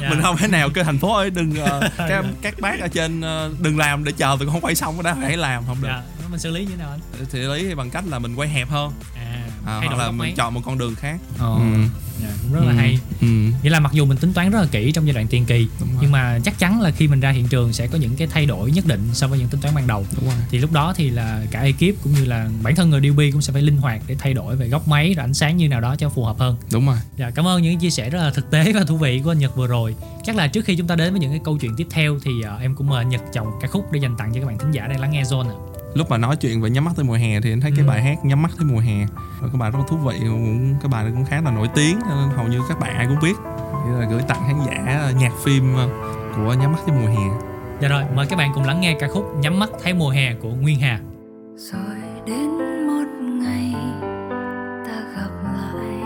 [0.00, 0.10] Dạ.
[0.10, 3.20] mình không thể nào kêu thành phố ơi đừng ờ, các các bác ở trên
[3.20, 5.88] ờ, đừng làm để chờ tụi con quay xong đó hãy làm không được.
[5.88, 6.02] Dạ.
[6.30, 7.00] Mình xử lý như thế nào anh?
[7.32, 8.92] Thì lý bằng cách là mình quay hẹp hơn.
[9.16, 11.20] À, à, thay hoặc là mình máy chọn một con đường khác.
[11.38, 11.62] Ờ, Ừ.
[12.22, 12.76] dạ, cũng rất là Ừ.
[12.76, 12.98] hay.
[13.20, 13.26] Ừ.
[13.62, 15.66] Nghĩa là mặc dù mình tính toán rất là kỹ trong giai đoạn tiền kỳ
[15.80, 15.98] Đúng rồi.
[16.02, 18.46] Nhưng mà chắc chắn là khi mình ra hiện trường sẽ có những cái thay
[18.46, 20.06] đổi nhất định so với những tính toán ban đầu.
[20.16, 20.34] Đúng rồi.
[20.50, 23.42] Thì lúc đó thì là cả ekip cũng như là bản thân người DB cũng
[23.42, 25.80] sẽ phải linh hoạt để thay đổi về góc máy rồi ánh sáng như nào
[25.80, 26.56] đó cho phù hợp hơn.
[26.72, 26.96] Đúng rồi.
[27.18, 29.38] Dạ, cảm ơn những chia sẻ rất là thực tế và thú vị của anh
[29.38, 29.94] Nhật vừa rồi.
[30.24, 32.30] Chắc là trước khi chúng ta đến với những cái câu chuyện tiếp theo Thì
[32.44, 34.58] ờ, em cũng mời anh Nhật chọn ca khúc để dành tặng cho các bạn
[34.58, 37.04] thính giả đang lắng nghe Zone ạ lúc mà nói chuyện về nhắm mắt tới
[37.04, 37.88] mùa hè thì anh thấy cái Ừ.
[37.88, 38.98] bài hát nhắm mắt tới mùa hè.
[39.40, 41.68] Rồi cái bài rất là thú vị cũng cái bài này cũng khá là nổi
[41.74, 43.34] tiếng cho nên hầu như các bạn ai cũng biết.
[43.86, 45.88] Nghĩa là gửi tặng khán giả nhạc phim ờ,
[46.36, 47.28] của nhắm mắt tới mùa hè.
[47.80, 50.34] Dạ rồi, mời các bạn cùng lắng nghe ca khúc Nhắm mắt thấy mùa hè
[50.34, 51.00] của Nguyên Hà.
[51.56, 52.48] Rồi đến
[52.86, 53.04] một
[53.42, 53.74] ngày
[54.86, 56.02] ta gặp lại.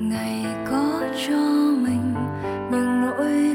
[0.00, 1.38] Ngày có cho
[1.82, 2.14] mình
[2.70, 3.47] những nỗi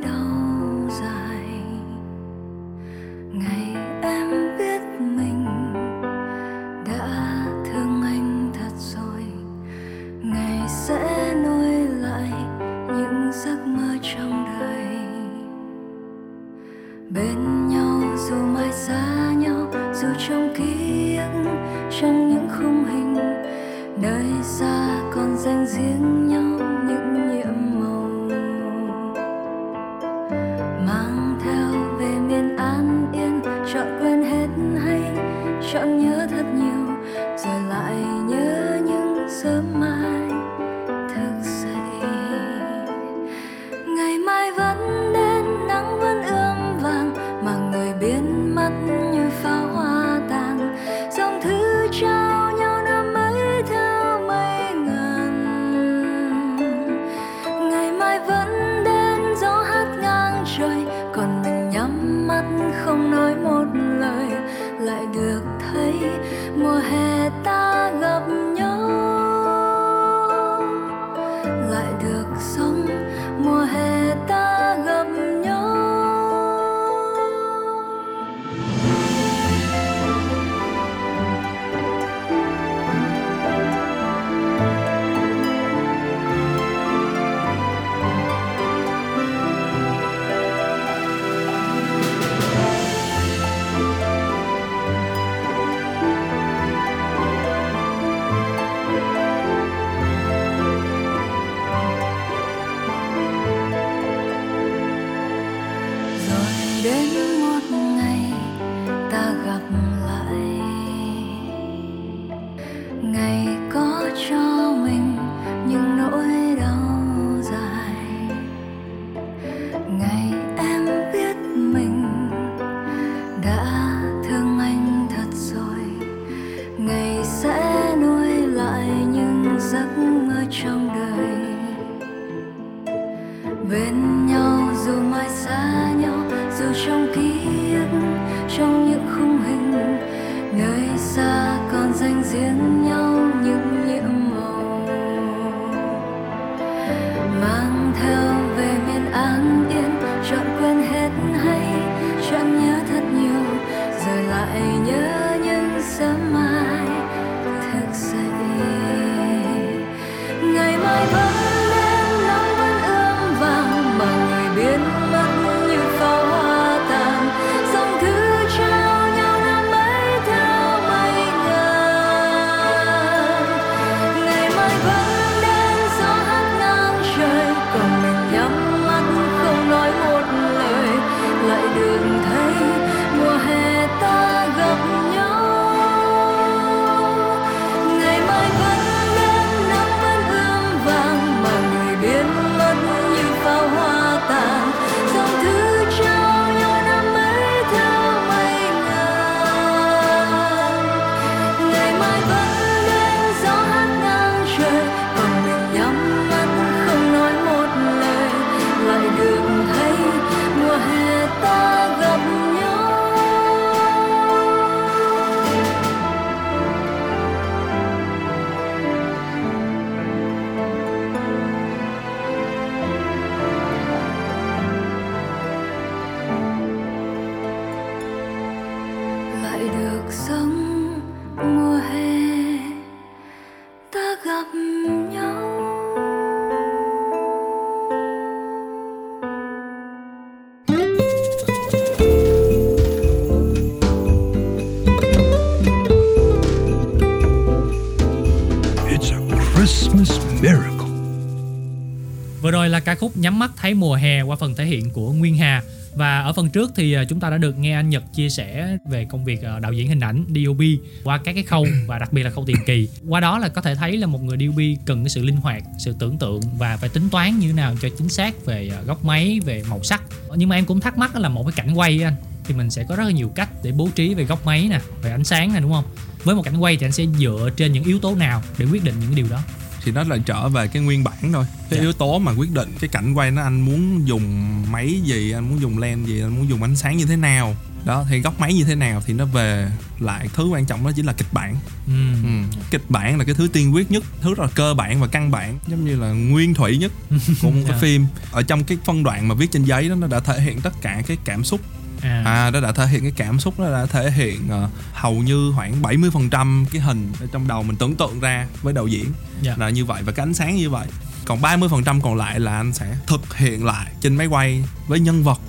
[252.94, 255.64] ca khúc Nhắm mắt thấy mùa hè qua phần thể hiện của Nguyên Hà
[255.96, 258.78] và ở phần trước thì à, chúng ta đã được nghe anh Nhật chia sẻ
[258.90, 260.58] về công việc à, đạo diễn hình ảnh DOP
[261.04, 262.90] qua các cái khâu và đặc biệt là khâu tiền kỳ.
[263.08, 265.64] Qua đó là có thể thấy là một người DOP cần cái sự linh hoạt,
[265.80, 268.82] sự tưởng tượng và phải tính toán như thế nào cho chính xác về à,
[268.82, 270.04] góc máy, về màu sắc.
[270.36, 272.84] Nhưng mà em cũng thắc mắc là một cái cảnh quay anh thì mình sẽ
[272.90, 275.54] có rất là nhiều cách để bố trí về góc máy nè, về ánh sáng
[275.54, 275.86] nè đúng không?
[276.24, 278.84] Với một cảnh quay thì anh sẽ dựa trên những yếu tố nào để quyết
[278.84, 279.40] định những điều đó?
[279.84, 281.82] Thì nó lại trở về cái nguyên bản thôi cái Dạ.
[281.82, 285.50] yếu tố mà quyết định cái cảnh quay nó anh muốn dùng máy gì anh
[285.50, 288.40] muốn dùng lens gì anh muốn dùng ánh sáng như thế nào đó thì góc
[288.40, 289.70] máy như thế nào thì nó về
[290.00, 291.56] lại thứ quan trọng đó chính là kịch bản
[291.88, 292.24] Ừm.
[292.24, 292.58] ừ.
[292.72, 295.32] kịch bản là cái thứ tiên quyết nhất thứ rất là cơ bản và căn
[295.32, 296.92] bản giống như là nguyên thủy nhất
[297.42, 297.78] của một cái Dạ.
[297.82, 300.62] phim ở trong cái phân đoạn mà viết trên giấy đó nó đã thể hiện
[300.62, 301.62] tất cả cái cảm xúc
[302.04, 305.14] À, à nó đã thể hiện cái cảm xúc nó đã thể hiện ờ, hầu
[305.14, 309.06] như khoảng 70% cái hình ở trong đầu mình tưởng tượng ra với đạo diễn.
[309.42, 309.56] Dạ.
[309.58, 310.88] là như vậy và cái ánh sáng như vậy.
[311.26, 315.24] Còn 30% còn lại là anh sẽ thực hiện lại trên máy quay với nhân
[315.24, 315.40] vật.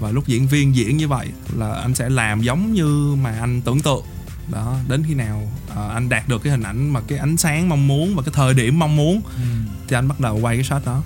[0.00, 3.62] Và lúc diễn viên diễn như vậy là anh sẽ làm giống như mà anh
[3.62, 4.04] tưởng tượng.
[4.52, 7.68] Đó đến khi nào ờ, anh đạt được cái hình ảnh mà cái ánh sáng
[7.68, 9.66] mong muốn và cái thời điểm mong muốn ừm.
[9.88, 11.02] thì anh bắt đầu quay cái shot đó.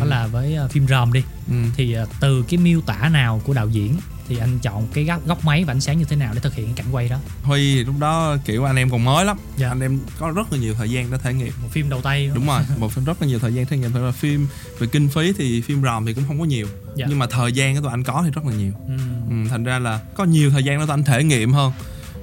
[0.00, 1.22] Đó là với ờ, phim ròm đi.
[1.48, 1.54] Ừ.
[1.76, 3.96] thì ờ, từ cái miêu tả nào của đạo diễn
[4.30, 6.54] thì anh chọn cái góc, góc máy và ánh sáng như thế nào để thực
[6.54, 7.16] hiện cái cảnh quay đó?
[7.42, 9.36] Huy lúc đó kiểu anh em còn mới lắm.
[9.56, 9.68] Dạ.
[9.68, 11.52] anh em có rất là nhiều thời gian để thể nghiệm.
[11.62, 13.92] Một phim đầu tay đúng rồi một phim rất là nhiều thời gian trải nghiệm.
[13.92, 14.46] Thật là phim
[14.78, 16.66] về kinh phí thì phim ròm thì cũng không có nhiều.
[16.96, 17.06] Dạ.
[17.08, 18.72] nhưng mà thời gian của tụi anh có thì rất là nhiều.
[18.86, 19.44] Ừm.
[19.44, 21.72] ừ, thành ra là có nhiều thời gian để tụi anh thể nghiệm hơn.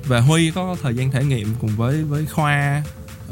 [0.06, 2.84] Và huy có thời gian thể nghiệm cùng với với khoa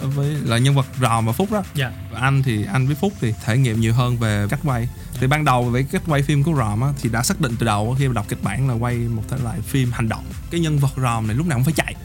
[0.01, 1.63] với là nhân vật ròm và phúc đó.
[1.75, 1.91] Dạ.
[2.11, 5.27] Và anh thì anh với phúc thì thể nghiệm nhiều hơn về cách quay thì
[5.27, 7.95] ban đầu về cách quay phim của ròm á, thì đã xác định từ đầu
[7.99, 10.25] khi mà đọc kịch bản là quay một thể loại phim hành động.
[10.51, 11.95] Cái nhân vật ròm này lúc nào cũng phải chạy.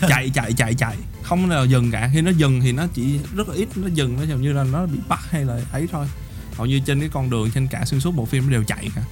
[0.08, 0.96] Chạy chạy chạy chạy.
[1.22, 2.10] Không nào dừng cả.
[2.14, 4.64] Khi nó dừng thì nó chỉ rất là ít nó dừng nó hầu như là
[4.64, 6.06] nó bị bắt hay là ấy thôi.
[6.56, 8.90] Hầu như trên cái con đường trên cả xuyên suốt bộ phim nó đều chạy
[8.96, 9.02] cả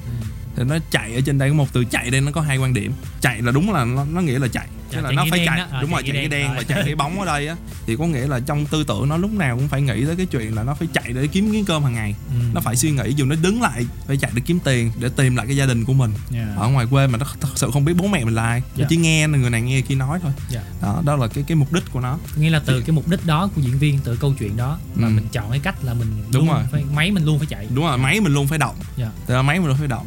[0.57, 2.75] thì nó chạy ở trên đây có một từ chạy đây nó có hai quan
[2.75, 5.59] điểm chạy là đúng là nó, nó nghĩa là chạy Tức là nó phải chạy
[5.59, 5.67] đó.
[5.81, 6.51] Đúng rồi chạy cái đen.
[6.57, 9.17] và chạy cái bóng ở đây á thì có nghĩa là trong tư tưởng nó
[9.17, 11.64] lúc nào cũng phải nghĩ tới cái chuyện là nó phải chạy để kiếm miếng
[11.64, 12.55] cơm hàng ngày Ừm.
[12.55, 15.37] nó phải suy nghĩ dù nó đứng lại phải chạy để kiếm tiền để tìm
[15.37, 16.47] lại cái gia đình của mình Dạ.
[16.57, 18.83] ở ngoài quê mà nó thật sự không biết bố mẹ mình là ai Dạ.
[18.83, 20.62] nó chỉ nghe người này nghe kia nói thôi Dạ.
[20.83, 23.27] đó đó là cái cái mục đích của nó nghĩa là từ cái mục đích
[23.27, 25.11] đó của diễn viên từ câu chuyện đó mà Ừ.
[25.11, 26.62] mình chọn cái cách là mình Đúng rồi.
[26.73, 28.75] phải, máy mình luôn phải chạy đúng rồi máy mình luôn phải động.
[29.27, 30.07] Tức là máy mình luôn phải động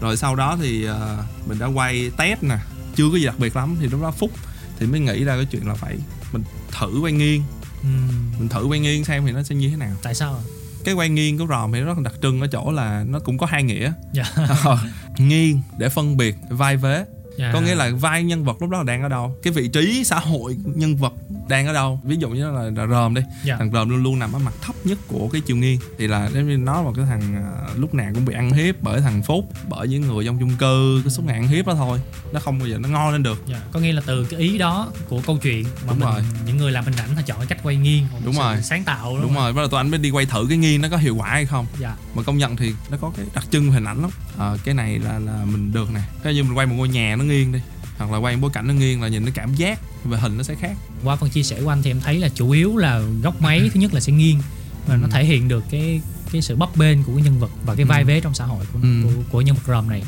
[0.00, 2.58] rồi sau đó thì ờ, mình đã quay test nè
[2.96, 4.30] chưa có gì đặc biệt lắm thì lúc đó phúc
[4.78, 5.96] thì mới nghĩ ra cái chuyện là phải
[6.32, 6.42] mình
[6.78, 7.42] thử quay nghiêng.
[7.82, 8.32] Ừm.
[8.38, 9.96] mình thử quay nghiêng xem thì nó sẽ như thế nào.
[10.02, 10.42] Tại sao ạ?
[10.84, 13.18] cái quay nghiêng của ròm thì nó rất là đặc trưng ở chỗ là nó
[13.20, 13.92] cũng có hai nghĩa.
[14.12, 14.24] Dạ.
[14.64, 14.78] Ờ,
[15.18, 17.04] nghiêng để phân biệt vai vế
[17.38, 17.50] Dạ.
[17.52, 19.36] có nghĩa là vai nhân vật lúc đó đang ở đâu?
[19.42, 21.12] Cái vị trí xã hội nhân vật
[21.48, 22.00] đang ở đâu?
[22.04, 23.22] Ví dụ như là, là ròm đi.
[23.44, 23.56] Dạ.
[23.58, 25.78] thằng ròm luôn luôn nằm ở mặt thấp nhất của cái chiều nghiêng.
[25.98, 29.22] Thì là nó là cái thằng à, lúc nào cũng bị ăn hiếp bởi thằng
[29.22, 32.00] phúc bởi những người trong chung cư cái suốt ngày ăn hiếp đó thôi.
[32.32, 33.42] Nó không bao giờ nó ngon lên được.
[33.46, 36.22] Dạ, có nghĩa là từ cái ý đó của câu chuyện mà Đúng mình rồi.
[36.46, 38.62] những người làm hình ảnh họ chọn cái cách quay nghiêng Đúng rồi.
[38.62, 40.88] sáng tạo đúng rồi bắt đầu tụi anh mới đi quay thử cái nghiêng nó
[40.88, 41.66] có hiệu quả hay không.
[41.78, 41.96] Dạ.
[42.14, 44.10] Mà công nhận thì nó có cái đặc trưng hình ảnh lắm.
[44.38, 46.00] À, cái này là là mình được nè.
[46.22, 47.58] Cái như mình quay một ngôi nhà nó nghiêng đi
[47.98, 50.42] hoặc là quay bối cảnh nó nghiêng là nhìn cái cảm giác về hình nó
[50.42, 53.00] sẽ khác qua phần chia sẻ của anh thì em thấy là chủ yếu là
[53.22, 54.40] góc máy thứ nhất là sẽ nghiêng
[54.86, 55.10] và nó Ừ.
[55.12, 56.00] thể hiện được cái
[56.32, 58.06] cái sự bấp bênh của cái nhân vật và cái vai Ừ.
[58.06, 58.88] vế trong xã hội của, Ừ.
[59.04, 60.02] của của nhân vật ròm này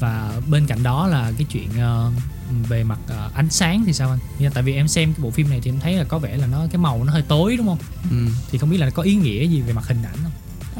[0.00, 2.10] và bên cạnh đó là cái chuyện ờ,
[2.68, 4.18] về mặt ờ, ánh sáng thì sao anh?
[4.38, 6.18] Nghĩa là tại vì em xem cái bộ phim này thì em thấy là có
[6.18, 7.78] vẻ là nó cái màu nó hơi tối đúng không?
[8.10, 8.16] ừ.
[8.50, 10.32] Thì không biết là có ý nghĩa gì về mặt hình ảnh không?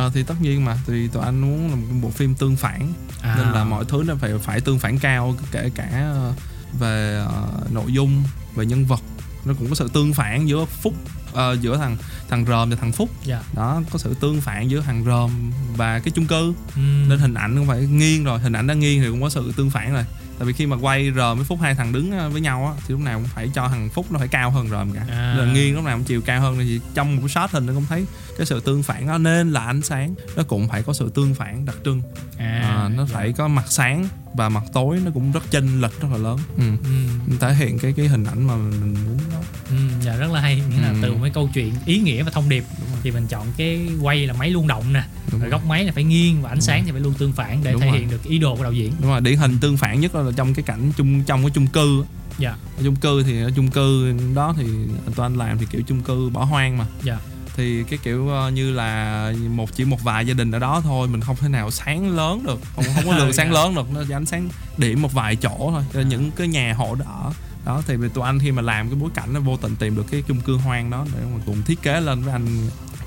[0.02, 2.92] Ờ, thì tất nhiên mà thì tụi anh muốn là một bộ phim tương phản
[3.22, 3.34] À.
[3.38, 6.32] nên là mọi thứ nó phải phải tương phản cao kể cả ờ,
[6.78, 8.22] về ờ, nội dung
[8.54, 9.00] về nhân vật
[9.44, 10.94] nó cũng có sự tương phản giữa phúc
[11.32, 11.96] ờ, giữa thằng
[12.32, 13.42] thằng ròm và thằng phúc Dạ.
[13.54, 15.30] đó có sự tương phản giữa thằng ròm
[15.76, 17.08] và cái chung cư Ừm.
[17.08, 19.52] nên hình ảnh cũng phải nghiêng rồi hình ảnh đã nghiêng thì cũng có sự
[19.56, 20.04] tương phản rồi
[20.38, 22.82] tại vì khi mà quay ròm với phúc hai thằng đứng ờ, với nhau á
[22.86, 25.34] thì lúc nào cũng phải cho thằng phúc nó phải cao hơn ròm cả À.
[25.38, 27.72] nên nghiêng lúc nào cũng chiều cao hơn thì trong một cái shot hình nó
[27.74, 28.06] cũng thấy
[28.38, 31.34] cái sự tương phản đó nên là ánh sáng nó cũng phải có sự tương
[31.34, 32.02] phản đặc trưng
[32.38, 33.14] à, à, nó dạ.
[33.14, 36.38] phải có mặt sáng và mặt tối nó cũng rất chênh lệch rất là lớn
[36.56, 36.62] ừ.
[36.84, 37.38] Ừm.
[37.38, 39.38] thể hiện cái cái hình ảnh mà mình muốn đó
[39.70, 40.96] Ừ, dạ rất là hay nghĩa là Ừ.
[41.02, 42.64] từ mấy câu chuyện ý nghĩa và thông điệp.
[43.02, 45.02] Thì mình chọn cái quay là máy luân động nè.
[45.32, 47.64] Đúng rồi góc máy là phải nghiêng và ánh sáng thì phải luôn tương phản
[47.64, 47.98] để Đúng thể rồi.
[47.98, 48.92] hiện được ý đồ của đạo diễn.
[49.00, 51.66] Đúng rồi điển hình tương phản nhất là trong cái cảnh chung trong cái chung
[51.66, 52.04] cư
[52.38, 52.50] dạ.
[52.50, 54.66] Ở chung cư thì ở chung cư đó thì
[55.14, 56.86] tụi anh làm thì kiểu chung cư bỏ hoang mà.
[57.02, 57.18] Dạ.
[57.56, 61.08] Thì cái kiểu ờ, như là một chỉ một vài gia đình ở đó thôi
[61.08, 62.60] mình không thể nào sáng lớn được.
[62.76, 63.52] Không không có lượng sáng Dạ.
[63.52, 65.82] lớn được nó chỉ ánh sáng điểm một vài chỗ thôi.
[65.92, 67.32] Cho nên những cái nhà hộ đó
[67.64, 70.04] đó thì tụi anh khi mà làm cái bối cảnh nó vô tình tìm được
[70.10, 72.46] cái chung cư hoang đó để mà cùng thiết kế lên với anh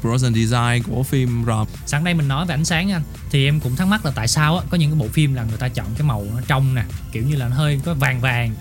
[0.01, 3.01] production design của phim rồi sẵn đây mình nói về ánh sáng anh.
[3.29, 5.43] Thì em cũng thắc mắc là tại sao á có những cái bộ phim là
[5.43, 8.21] người ta chọn cái màu nó trong nè kiểu như là nó hơi có vàng
[8.21, 8.55] vàng.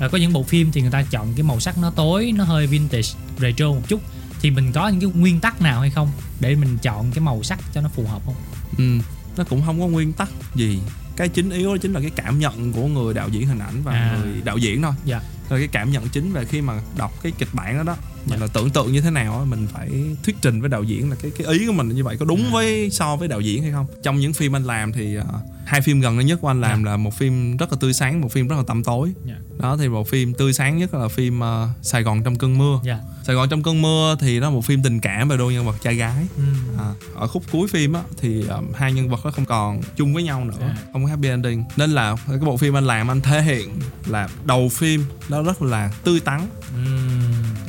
[0.00, 2.44] Rồi có những bộ phim thì người ta chọn cái màu sắc nó tối nó
[2.44, 4.00] hơi vintage retro một chút.
[4.40, 7.42] Thì mình có những cái nguyên tắc nào hay không để mình chọn cái màu
[7.42, 8.34] sắc cho nó phù hợp không?
[8.78, 8.98] Ừ,
[9.36, 10.80] nó cũng không có nguyên tắc gì
[11.20, 13.82] cái chính yếu đó chính là cái cảm nhận của người đạo diễn hình ảnh
[13.84, 14.18] và À.
[14.24, 17.32] người đạo diễn thôi dạ rồi cái cảm nhận chính về khi mà đọc cái
[17.38, 18.46] kịch bản đó đó mình Dạ.
[18.46, 19.90] là tưởng tượng như thế nào á mình phải
[20.22, 22.44] thuyết trình với đạo diễn là cái cái ý của mình như vậy có đúng
[22.44, 22.50] À.
[22.52, 25.24] với so với đạo diễn hay không trong những phim anh làm thì ờ,
[25.64, 28.20] hai phim gần đây nhất của anh làm là một phim rất là tươi sáng
[28.20, 31.08] một phim rất là tăm tối dạ đó thì một phim tươi sáng nhất là
[31.08, 34.46] phim ờ, Sài Gòn trong cơn mưa dạ Sài Gòn trong cơn mưa thì nó
[34.46, 36.42] là một phim tình cảm về đôi nhân vật trai gái ừ.
[36.78, 40.14] À, ở khúc cuối phim á thì um, hai nhân vật nó không còn chung
[40.14, 40.76] với nhau nữa À.
[40.92, 43.68] không có happy ending nên là cái bộ phim anh làm anh thể hiện
[44.06, 46.40] là đầu phim nó rất là tươi tắn
[46.74, 47.19] Ừm.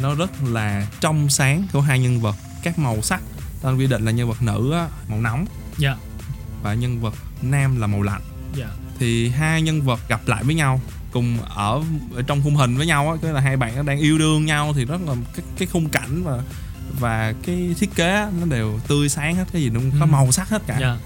[0.01, 2.35] Nó rất là trong sáng của hai nhân vật.
[2.63, 3.21] Các màu sắc
[3.63, 5.45] anh quy định là nhân vật nữ á, màu nóng.
[5.77, 5.95] Dạ.
[6.63, 8.21] Và nhân vật nam là màu lạnh.
[8.55, 8.67] Dạ.
[8.99, 11.81] Thì hai nhân vật gặp lại với nhau cùng ở,
[12.15, 14.45] ở trong khung hình với nhau á cái là hai bạn nó đang yêu đương
[14.45, 16.39] nhau thì rất là cái, cái khung cảnh và
[16.99, 20.05] và cái thiết kế á, nó đều tươi sáng hết cái gì nó cũng có
[20.05, 20.09] Ừ.
[20.11, 20.77] màu sắc hết cả.
[20.81, 20.97] Dạ.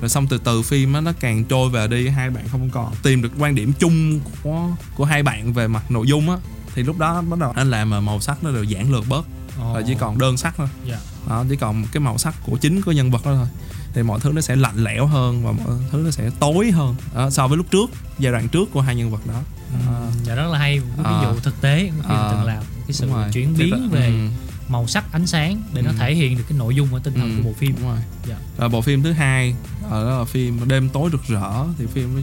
[0.00, 2.94] Rồi xong từ từ phim á nó càng trôi về đi hai bạn không còn
[3.02, 6.36] tìm được quan điểm chung của của hai bạn về mặt nội dung á
[6.76, 9.26] thì lúc đó bắt đầu anh làm mà màu sắc nó đều giản lược bớt
[9.74, 12.82] và chỉ còn đơn sắc thôi dạ đó, chỉ còn cái màu sắc của chính
[12.82, 13.46] của nhân vật đó thôi
[13.94, 16.94] thì mọi thứ nó sẽ lạnh lẽo hơn và mọi thứ nó sẽ tối hơn
[17.14, 19.40] đó, so với lúc trước giai đoạn trước của hai nhân vật đó
[19.86, 20.06] Đó.
[20.24, 21.22] dạ rất là hay một ví À.
[21.22, 22.28] dụ thực tế phim À.
[22.30, 23.24] từng làm cái sự rồi.
[23.32, 24.28] chuyển biến ta- về ừ,
[24.68, 25.96] màu sắc ánh sáng để nó Ừ.
[25.98, 27.98] thể hiện được cái nội dung và tinh thần ừ, của bộ phim đúng rồi.
[28.28, 28.36] Dạ.
[28.58, 29.54] Rồi bộ phim thứ hai
[29.90, 32.22] ở đó là phim đêm tối rực rỡ thì phim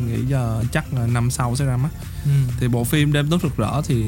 [0.00, 1.88] nghĩ giờ chắc là năm sau sẽ ra mắt.
[2.24, 2.30] Ừ.
[2.60, 4.04] thì bộ phim đêm tối rực rỡ thì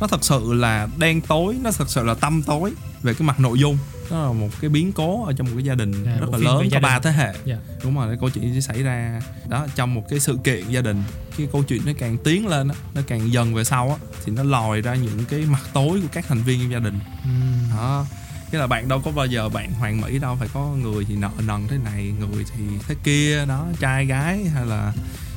[0.00, 3.40] nó thật sự là đen tối nó thật sự là tăm tối về cái mặt
[3.40, 3.78] nội dung.
[4.10, 6.38] Nó là một cái biến cố ở trong một cái gia đình À, rất bộ
[6.38, 7.34] là lớn có ba thế hệ.
[7.44, 7.56] Dạ.
[7.84, 10.80] đúng rồi cái câu chuyện chỉ xảy ra đó trong một cái sự kiện gia
[10.80, 11.02] đình.
[11.38, 14.32] Cái câu chuyện nó càng tiến lên á nó càng dần về sau á thì
[14.32, 16.98] nó lòi ra những cái mặt tối của các thành viên trong gia đình.
[17.24, 17.30] Ừ.
[17.76, 18.06] đó
[18.50, 21.16] cái là bạn đâu có bao giờ bạn hoàn mỹ đâu phải có người thì
[21.16, 24.92] nợ nần thế này người thì thế kia đó trai gái hay là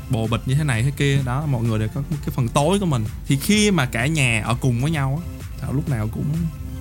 [0.09, 2.79] bồ bịch như thế này thế kia đó mọi người đều có cái phần tối
[2.79, 3.05] của mình.
[3.27, 5.21] Thì khi mà cả nhà ở cùng với nhau
[5.61, 6.25] á lúc nào cũng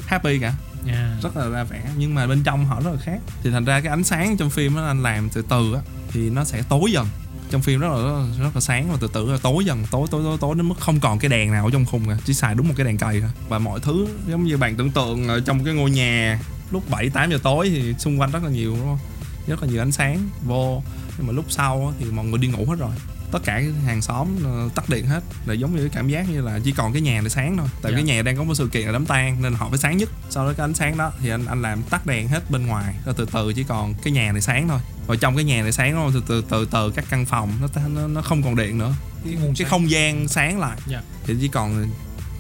[0.06, 0.54] happy cả.
[0.86, 1.16] Dạ.
[1.22, 1.82] rất là ra vẻ.
[1.96, 3.18] Nhưng mà bên trong họ rất là khác.
[3.42, 5.80] Thì thành ra cái ánh sáng trong phim đó anh làm từ từ á
[6.12, 7.06] thì nó sẽ tối dần
[7.50, 10.22] trong phim rất là rất là, sáng và từ từ là tối dần tối tối
[10.24, 12.54] tối tối đến mức không còn cái đèn nào ở trong khung cả chỉ xài
[12.54, 13.30] đúng một cái đèn cầy thôi.
[13.48, 17.10] Và mọi thứ giống như bạn tưởng tượng ở trong cái ngôi nhà lúc 7
[17.10, 18.98] 8 giờ tối thì xung quanh rất là nhiều đúng không?
[19.46, 20.82] Rất là nhiều ánh sáng vô.
[21.18, 22.90] Nhưng mà lúc sau thì mọi người đi ngủ hết rồi
[23.32, 26.40] tất cả hàng xóm ờ, tắt điện hết là giống như cái cảm giác như
[26.40, 27.66] là chỉ còn cái nhà để sáng thôi.
[27.82, 27.96] Tại Dạ.
[27.96, 30.08] cái nhà đang có một sự kiện là đám tang nên họ phải sáng nhất.
[30.30, 32.94] Sau đó cái ánh sáng đó thì anh anh làm tắt đèn hết bên ngoài.
[33.04, 34.80] Rồi từ từ chỉ còn cái nhà này sáng thôi.
[35.08, 37.68] Rồi trong cái nhà này sáng không từ từ từ từ các căn phòng nó
[37.88, 38.92] nó, nó không còn điện nữa.
[39.24, 39.68] Cái, Nguồn cái sáng.
[39.68, 40.78] không gian sáng lại.
[40.86, 41.02] Dạ.
[41.26, 41.86] thì chỉ còn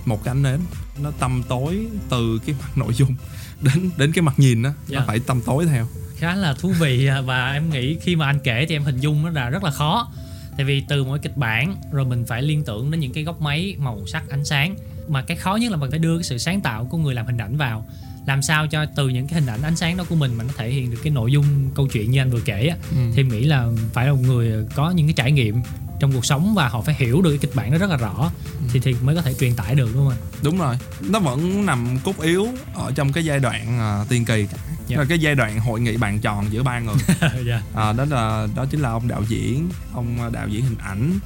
[0.04, 0.60] một cái ánh nến.
[1.02, 3.14] Nó tăm tối từ cái mặt nội dung
[3.60, 4.98] đến đến cái mặt nhìn đó Dạ.
[4.98, 5.86] nó phải tăm tối theo.
[6.16, 9.00] Khá là thú vị à, và em nghĩ khi mà anh kể thì em hình
[9.00, 10.12] dung nó là rất là khó
[10.56, 13.40] tại vì từ mỗi kịch bản rồi mình phải liên tưởng đến những cái góc
[13.40, 14.76] máy màu sắc ánh sáng.
[15.08, 17.26] Mà cái khó nhất là mình phải đưa cái sự sáng tạo của người làm
[17.26, 17.86] hình ảnh vào.
[18.26, 20.50] Làm sao cho từ những cái hình ảnh ánh sáng đó của mình mà nó
[20.56, 21.44] thể hiện được cái nội dung
[21.74, 22.96] câu chuyện như anh vừa kể á Ừ.
[23.14, 25.62] thì nghĩ là phải là một người có những cái trải nghiệm
[26.00, 28.30] trong cuộc sống và họ phải hiểu được cái kịch bản đó rất là rõ
[28.72, 30.18] thì thì mới có thể truyền tải được đúng không anh?
[30.42, 30.76] Đúng rồi.
[31.00, 34.46] Nó vẫn nằm cốt yếu ở trong cái giai đoạn à, tiên kỳ
[34.90, 35.02] cả Dạ.
[35.02, 36.94] là cái giai đoạn hội nghị bàn tròn giữa ba người.
[37.46, 37.62] Dạ.
[37.74, 41.18] À, đó là đó chính là ông đạo diễn ông à, đạo diễn hình ảnh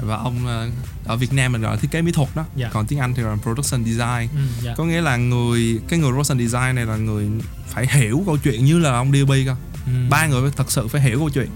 [0.00, 0.66] và ông à,
[1.04, 2.44] ở Việt Nam mình gọi là thiết kế mỹ thuật đó.
[2.56, 2.70] Dạ.
[2.72, 4.28] còn tiếng Anh thì là production design.
[4.34, 4.74] Ừ, dạ.
[4.76, 7.28] Có nghĩa là người cái người production design này là người
[7.68, 9.54] phải hiểu câu chuyện như là ông DOP cơ.
[9.86, 9.92] Ừ.
[10.10, 11.48] ba người thật sự phải hiểu câu chuyện.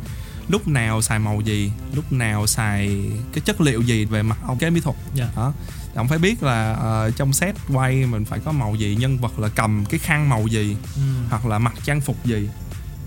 [0.48, 4.58] Lúc nào xài màu gì lúc nào xài cái chất liệu gì về mặt ông
[4.58, 4.96] cái mỹ thuật.
[5.14, 5.28] Dạ.
[5.36, 5.52] đó
[5.97, 9.38] ông phải biết là ờ, trong set quay mình phải có màu gì nhân vật
[9.38, 11.03] là cầm cái khăn màu gì ừ.
[11.30, 12.49] hoặc là mặc trang phục gì.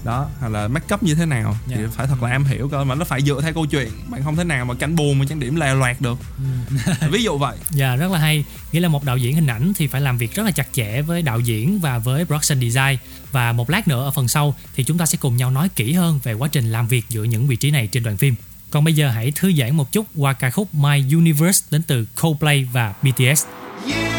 [0.04, 1.88] Đó hoặc là make up như thế nào thì Dạ.
[1.96, 3.90] phải thật là am hiểu cơ mà nó phải dựa theo câu chuyện.
[4.10, 6.18] Bạn không thể nào mà cảnh buồn mà trang điểm lè loạt được.
[7.12, 7.58] Ví dụ vậy.
[7.70, 8.46] Dạ rất là hay.
[8.72, 11.02] Nghĩa là một đạo diễn hình ảnh thì phải làm việc rất là chặt chẽ
[11.02, 12.98] với đạo diễn và với production design.
[13.32, 15.94] Và một lát nữa ở phần sau thì chúng ta sẽ cùng nhau nói kỹ
[15.94, 18.36] hơn về quá trình làm việc giữa những vị trí này trên đoàn phim
[18.72, 22.06] còn bây giờ hãy thư giãn một chút qua ca khúc My Universe đến từ
[22.22, 23.46] Coldplay và BTS
[23.88, 24.19] Yeah!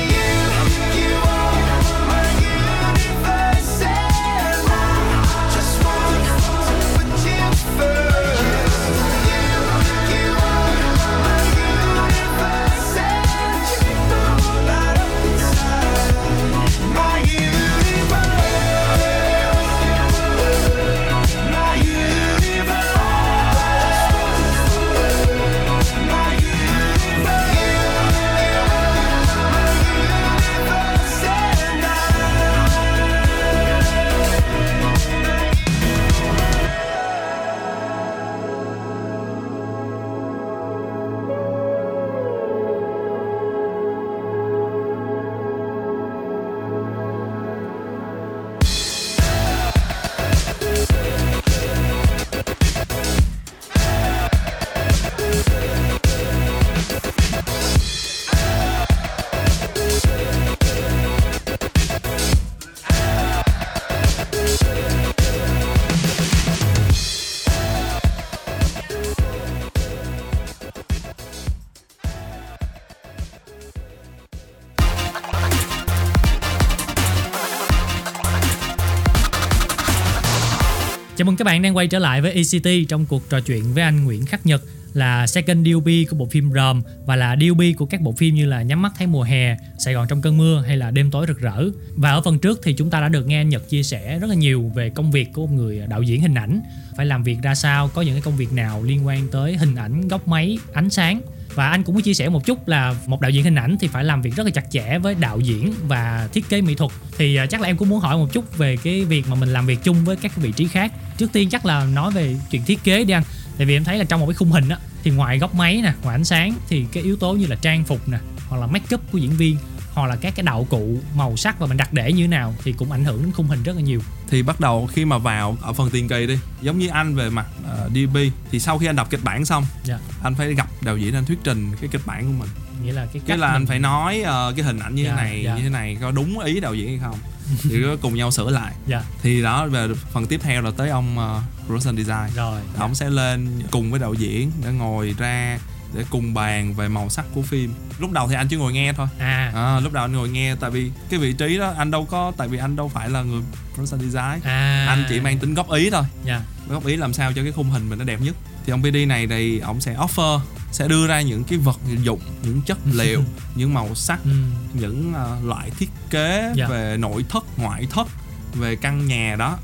[81.21, 83.83] Chào mừng các bạn đang quay trở lại với ECT trong cuộc trò chuyện với
[83.83, 84.61] anh Nguyễn Khắc Nhật
[84.93, 88.45] là second DOP của bộ phim Ròm và là DOP của các bộ phim như
[88.45, 91.25] là Nhắm mắt thấy mùa hè, Sài Gòn trong cơn mưa hay là Đêm tối
[91.27, 91.65] rực rỡ.
[91.95, 94.27] Và ở phần trước thì chúng ta đã được nghe anh Nhật chia sẻ rất
[94.27, 96.61] là nhiều về công việc của một người đạo diễn hình ảnh,
[96.97, 99.75] phải làm việc ra sao, có những cái công việc nào liên quan tới hình
[99.75, 101.21] ảnh, góc máy, ánh sáng
[101.55, 103.87] và anh cũng có chia sẻ một chút là một đạo diễn hình ảnh thì
[103.87, 106.91] phải làm việc rất là chặt chẽ với đạo diễn và thiết kế mỹ thuật.
[107.17, 109.53] Thì à, chắc là em cũng muốn hỏi một chút về cái việc mà mình
[109.53, 110.91] làm việc chung với các vị trí khác.
[111.17, 113.23] Trước tiên chắc là nói về chuyện thiết kế đi anh.
[113.57, 115.81] Tại vì em thấy là trong một cái khung hình á, thì ngoài góc máy
[115.83, 118.67] nè, ngoài ánh sáng thì cái yếu tố như là trang phục nè, hoặc là
[118.67, 119.57] make up của diễn viên
[119.93, 122.53] hoặc là các cái đạo cụ màu sắc và mình đặt để như thế nào
[122.63, 124.01] thì cũng ảnh hưởng đến khung hình rất là nhiều.
[124.29, 127.29] Thì bắt đầu khi mà vào ở phần tiền kỳ đi giống như anh về
[127.29, 127.45] mặt
[127.85, 128.17] uh, DB
[128.51, 129.99] thì sau khi anh đọc kịch bản xong dạ.
[130.23, 132.49] anh phải gặp đạo diễn anh thuyết trình cái kịch bản của mình.
[132.85, 135.09] Nghĩa là cái cách là anh mình- phải nói ờ, cái hình ảnh như Dạ,
[135.09, 135.55] thế này dạ.
[135.55, 137.19] như thế này có đúng ý đạo diễn hay không.
[137.63, 138.73] Thì có cùng nhau sửa lại.
[138.87, 139.03] Dạ.
[139.21, 143.09] Thì đó về phần tiếp theo là tới ông uh, production design rồi ông sẽ
[143.09, 145.59] lên cùng với đạo diễn để ngồi ra
[145.93, 147.73] để cùng bàn về màu sắc của phim.
[147.99, 149.07] Lúc đầu thì anh chỉ ngồi nghe thôi.
[149.19, 149.51] À.
[149.55, 152.31] À, lúc đầu anh ngồi nghe tại vì cái vị trí đó anh đâu có
[152.37, 153.41] tại vì anh đâu phải là người
[153.73, 154.41] production design.
[154.43, 154.85] À.
[154.89, 156.03] Anh chỉ mang tính góp ý thôi.
[156.25, 156.41] Dạ.
[156.69, 158.35] Góp ý làm sao cho cái khung hình mình nó đẹp nhất.
[158.65, 160.39] Thì ông PD này thì ông sẽ offer
[160.71, 163.23] sẽ đưa ra những cái vật dụng những chất liệu
[163.55, 164.29] những màu sắc ừ.
[164.73, 166.67] những ờ, loại thiết kế Dạ.
[166.67, 168.07] về nội thất ngoại thất
[168.53, 169.57] về căn nhà đó.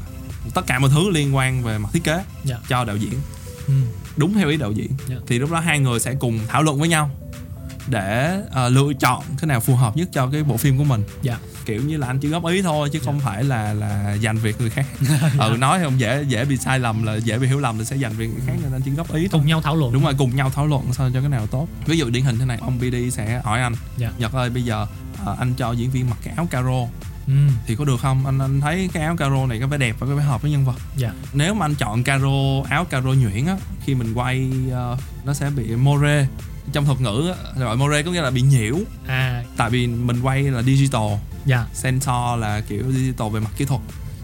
[0.53, 2.55] Tất cả mọi thứ liên quan về mặt thiết kế Dạ.
[2.69, 3.13] cho đạo diễn.
[3.67, 3.73] Ừ.
[4.17, 4.91] đúng theo ý đạo diễn.
[5.09, 5.15] Dạ.
[5.27, 7.09] thì lúc đó hai người sẽ cùng thảo luận với nhau
[7.89, 11.03] để ờ, lựa chọn cái nào phù hợp nhất cho cái bộ phim của mình.
[11.21, 11.37] Dạ.
[11.65, 14.61] Kiểu như là anh chỉ góp ý thôi chứ không phải là là dành việc
[14.61, 14.85] người khác.
[15.39, 17.95] Ừ nói không dễ dễ bị sai lầm là dễ bị hiểu lầm là sẽ
[17.95, 19.29] dành việc người khác nên anh chỉ góp ý thôi.
[19.31, 19.93] Cùng nhau thảo luận.
[19.93, 21.67] Đúng rồi cùng nhau thảo luận sao cho cái nào tốt.
[21.85, 24.11] Ví dụ điển hình thế này ông BD sẽ hỏi anh Dạ.
[24.17, 24.87] Nhật ơi bây giờ
[25.25, 26.85] ờ, anh cho diễn viên mặc cái áo caro
[27.27, 27.33] ừ.
[27.65, 28.25] Thì có được không?
[28.25, 30.51] Anh anh thấy cái áo caro này có vẻ đẹp và có vẻ hợp với
[30.51, 30.75] nhân vật.
[30.97, 31.11] Dạ.
[31.33, 35.49] Nếu mà anh chọn caro áo caro nhuyễn á khi mình quay ờ, nó sẽ
[35.49, 36.27] bị more.
[36.73, 38.75] Trong thuật ngữ á, gọi more có nghĩa là bị nhiễu.
[39.07, 39.43] À.
[39.57, 41.11] Tại vì mình quay là digital.
[41.45, 41.65] Dạ.
[41.73, 43.81] Sensor là kiểu digital về mặt kỹ thuật.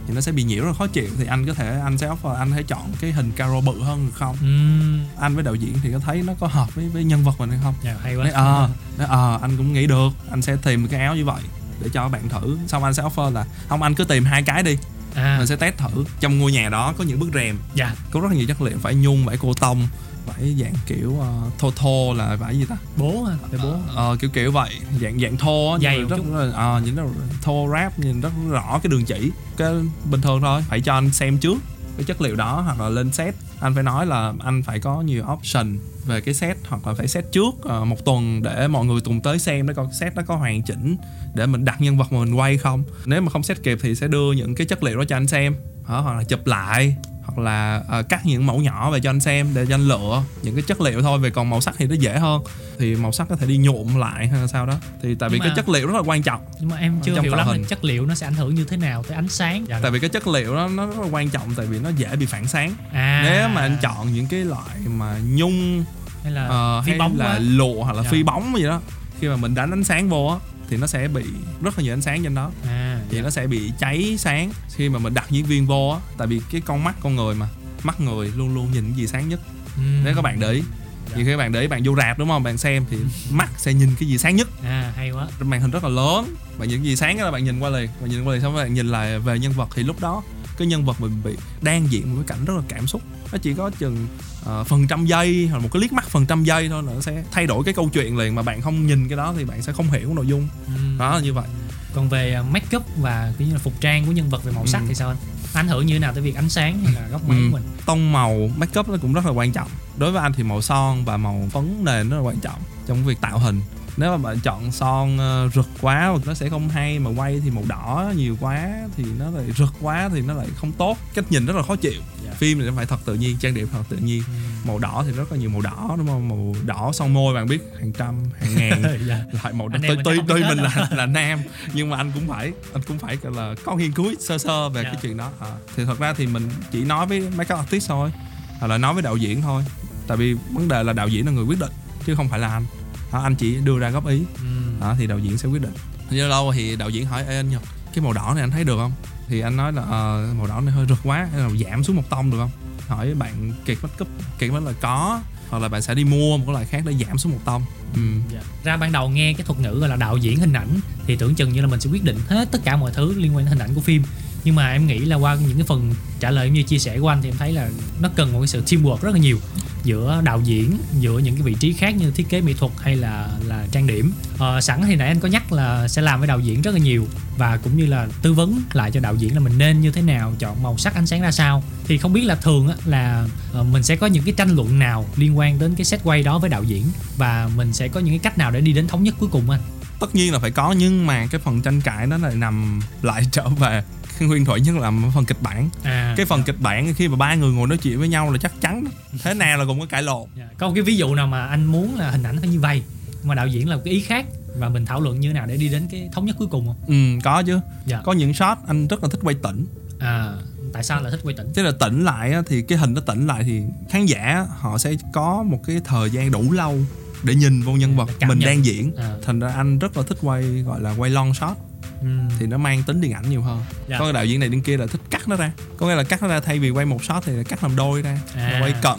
[0.08, 1.10] Thì nó sẽ bị nhiễu rất khó chịu.
[1.18, 4.06] Thì anh có thể anh sẽ offer anh hãy chọn cái hình caro bự hơn
[4.06, 4.36] được không?
[4.42, 5.22] Ừ.
[5.22, 7.50] Anh với đạo diễn thì có thấy nó có hợp với với nhân vật mình
[7.50, 7.74] hay không?
[7.84, 8.24] Dạ hay quá.
[8.24, 10.10] Nói ờ nói ờ anh cũng nghĩ được.
[10.30, 11.42] Anh sẽ tìm cái áo như vậy
[11.82, 12.58] để cho bạn thử.
[12.68, 14.78] Xong anh sẽ offer là không anh cứ tìm hai cái đi.
[15.16, 15.36] À.
[15.38, 16.06] Mình sẽ test thử.
[16.20, 17.96] Trong ngôi nhà đó có những bức rèm dạ.
[18.12, 19.88] có rất là nhiều chất liệu phải nhung phải cô tông
[20.26, 22.76] phải dạng kiểu uh, thô thô là phải gì ta?
[22.98, 23.36] Bố hả?
[23.52, 23.76] Phải bố.
[23.96, 24.70] Ờ, kiểu kiểu vậy.
[25.02, 26.16] Dạng dạng thô á, Dày mà chút.
[26.16, 27.04] rất là ờ, nhìn nó
[27.42, 29.32] thô ráp nhìn rất rõ cái đường chỉ.
[29.58, 29.74] Cái
[30.12, 30.62] bình thường thôi.
[30.70, 31.58] Phải cho anh xem trước
[31.98, 33.36] cái chất liệu đó hoặc là lên set.
[33.60, 37.08] Anh phải nói là anh phải có nhiều option về cái set hoặc là phải
[37.08, 40.16] set trước ờ, một tuần để mọi người cùng tới xem để coi cái set
[40.16, 40.98] nó có hoàn chỉnh
[41.36, 42.84] để mình đặt nhân vật mà mình quay không.
[43.06, 45.28] Nếu mà không set kịp thì sẽ đưa những cái chất liệu đó cho anh
[45.28, 45.56] xem.
[45.90, 46.96] Đó, hoặc là chụp lại
[47.36, 50.24] hoặc là ờ, cắt những mẫu nhỏ về cho anh xem để cho anh lựa
[50.44, 52.42] những cái chất liệu thôi về còn màu sắc thì nó dễ hơn.
[52.80, 54.74] Thì màu sắc có thể đi nhuộm lại hay là sao đó.
[55.02, 57.00] Thì tại vì Nhưng cái mà- chất liệu rất là quan trọng nhưng mà em
[57.04, 57.66] chưa hiểu lắm hình.
[57.66, 59.66] chất liệu nó sẽ ảnh hưởng như thế nào tới ánh sáng.
[59.68, 61.90] Dạ tại vì cái chất liệu đó nó rất là quan trọng tại vì nó
[61.90, 62.74] dễ bị phản sáng.
[62.94, 63.22] À.
[63.26, 65.84] Nếu mà anh chọn những cái loại mà nhung
[66.24, 68.10] hay là phi hay bóng là quá lụa hoặc là Dạ.
[68.10, 68.82] phi bóng gì đó
[69.20, 70.38] khi mà mình đánh ánh sáng vô á
[70.70, 71.24] thì nó sẽ bị
[71.62, 73.24] rất là nhiều ánh sáng trên đó à thì dạ.
[73.24, 76.42] nó sẽ bị cháy sáng khi mà mình đặt diễn viên vô á tại vì
[76.52, 77.48] cái con mắt con người mà
[77.84, 79.40] mắt người luôn luôn nhìn cái gì sáng nhất
[79.78, 80.04] Ừm.
[80.04, 80.64] nếu các bạn để ý
[81.10, 81.16] Dạ.
[81.18, 82.98] nhiều khi các bạn để ý bạn vô rạp đúng không bạn xem thì
[83.32, 86.36] mắt sẽ nhìn cái gì sáng nhất à hay quá màn hình rất là lớn
[86.58, 88.42] bạn nhìn cái gì sáng đó là bạn nhìn qua liền bạn nhìn qua liền
[88.42, 90.24] xong rồi bạn nhìn lại về nhân vật thì lúc đó
[90.58, 93.02] cái nhân vật mình bị đang diễn một cái cảnh rất là cảm xúc
[93.32, 94.08] nó chỉ có chừng
[94.46, 97.02] ờ, phần trăm giây hoặc một cái liếc mắt phần trăm giây thôi là nó
[97.02, 99.62] sẽ thay đổi cái câu chuyện liền mà bạn không nhìn cái đó thì bạn
[99.62, 100.98] sẽ không hiểu nội dung Ừm.
[100.98, 101.46] đó là như vậy
[101.94, 104.52] còn về à, make up và kiểu như là phục trang của nhân vật về
[104.52, 104.86] màu sắc Ừ.
[104.88, 105.18] thì sao anh
[105.54, 107.44] ảnh hưởng như thế nào tới việc ánh sáng hay là góc máy Ừ.
[107.52, 110.34] của mình tông màu make up nó cũng rất là quan trọng đối với anh
[110.34, 113.62] thì màu son và màu phấn nền rất là quan trọng trong việc tạo hình
[113.98, 117.52] nếu mà bạn chọn son ờ, rực quá nó sẽ không hay mà quay thì
[117.52, 120.98] màu đỏ nhiều quá thì nó lại rực quá thì nó lại không tốt.
[121.14, 122.02] Cách nhìn rất là khó chịu.
[122.26, 122.32] Dạ.
[122.38, 124.24] phim thì phải thật tự nhiên trang điểm thật tự nhiên.
[124.68, 126.30] Màu đỏ thì rất là nhiều màu đỏ đúng không?
[126.30, 128.84] Màu đỏ son môi bạn biết hàng trăm hàng ngàn.
[129.08, 129.18] Dạ.
[129.44, 131.40] loại màu đỏ tuy mình tuy, tuy mình là là nam.
[131.74, 134.70] Nhưng mà anh cũng phải anh cũng phải gọi là có nghiên cứu sơ sơ
[134.70, 134.90] về Dạ.
[134.90, 135.30] cái chuyện đó.
[135.40, 138.12] À, thì thật ra thì mình chỉ nói với mấy các artist thôi
[138.60, 139.64] hoặc là nói với đạo diễn thôi.
[140.08, 141.72] Tại vì vấn đề là đạo diễn là người quyết định
[142.06, 142.66] chứ không phải là anh
[143.14, 144.22] đó, anh chỉ đưa ra góp ý.
[144.36, 144.80] Ừm.
[144.80, 145.74] đó, thì đạo diễn sẽ quyết định.
[146.10, 147.62] Như lâu thì đạo diễn hỏi Ê anh Nhật
[147.94, 148.92] cái màu đỏ này anh thấy được không?
[149.28, 152.10] Thì anh nói là "Ờ, màu đỏ này hơi rực quá là giảm xuống một
[152.10, 152.50] tông được không?
[152.88, 154.08] Hỏi bạn kiệt make up
[154.40, 156.94] kiệt make là có hoặc là bạn sẽ đi mua một cái loại khác để
[157.06, 157.64] giảm xuống một tông.
[157.96, 158.02] Ừ.
[158.34, 158.40] Dạ.
[158.64, 161.36] ra ban đầu nghe cái thuật ngữ gọi là đạo diễn hình ảnh thì tưởng
[161.36, 163.50] chừng như là mình sẽ quyết định hết tất cả mọi thứ liên quan đến
[163.50, 164.04] hình ảnh của phim.
[164.44, 167.00] Nhưng mà em nghĩ là qua những cái phần trả lời cũng như chia sẻ
[167.00, 167.70] của anh thì em thấy là
[168.02, 169.40] nó cần một cái sự teamwork rất là nhiều
[169.84, 172.96] giữa đạo diễn giữa những cái vị trí khác như thiết kế mỹ thuật hay
[172.96, 174.14] là là trang điểm.
[174.40, 176.80] À, sẵn thì nãy anh có nhắc là sẽ làm với đạo diễn rất là
[176.80, 177.08] nhiều
[177.38, 180.02] và cũng như là tư vấn lại cho đạo diễn là mình nên như thế
[180.02, 181.64] nào chọn màu sắc ánh sáng ra sao.
[181.86, 184.80] Thì không biết là thường á, là ờ, mình sẽ có những cái tranh luận
[184.80, 186.84] nào liên quan đến cái set quay đó với đạo diễn
[187.18, 189.50] và mình sẽ có những cái cách nào để đi đến thống nhất cuối cùng
[189.50, 189.62] anh?
[190.00, 193.24] Tất nhiên là phải có nhưng mà cái phần tranh cãi nó lại nằm lại
[193.32, 193.84] trở về
[194.20, 195.70] nguyên thủy nhất là phần kịch bản.
[195.84, 198.38] À cái phần kịch bản khi mà ba người ngồi nói chuyện với nhau là
[198.38, 198.84] chắc chắn
[199.24, 200.30] thế nào là cũng có cãi lộn.
[200.38, 200.48] Dạ.
[200.58, 202.84] có một cái ví dụ nào mà anh muốn là hình ảnh phải như vậy
[203.24, 204.26] mà đạo diễn là một cái ý khác
[204.58, 206.68] và mình thảo luận như thế nào để đi đến cái thống nhất cuối cùng
[206.68, 206.76] không?
[206.88, 207.60] Ừ có chứ.
[207.86, 208.02] Dạ.
[208.04, 209.66] Có những shot anh rất là thích quay tỉnh.
[210.00, 210.34] À
[210.74, 211.48] tại sao lại thích quay tỉnh?
[211.54, 214.78] Tức là tỉnh lại á, thì cái hình nó tỉnh lại thì khán giả họ
[214.78, 216.80] sẽ có một cái thời gian đủ lâu
[217.24, 218.48] để nhìn vô nhân vật Để cảm mình nhận.
[218.48, 218.96] đang diễn.
[218.98, 219.16] À.
[219.26, 221.58] thành ra anh rất là thích quay gọi là quay long shot
[222.04, 222.36] ừ.
[222.40, 223.62] thì nó mang tính điện ảnh nhiều hơn.
[223.88, 223.98] Dạ.
[224.00, 225.52] có cái đạo diễn này bên kia là thích cắt nó ra.
[225.78, 227.76] Có nghĩa là cắt nó ra thay vì quay một shot thì là cắt làm
[227.76, 228.60] đôi ra À.
[228.62, 228.98] quay cận.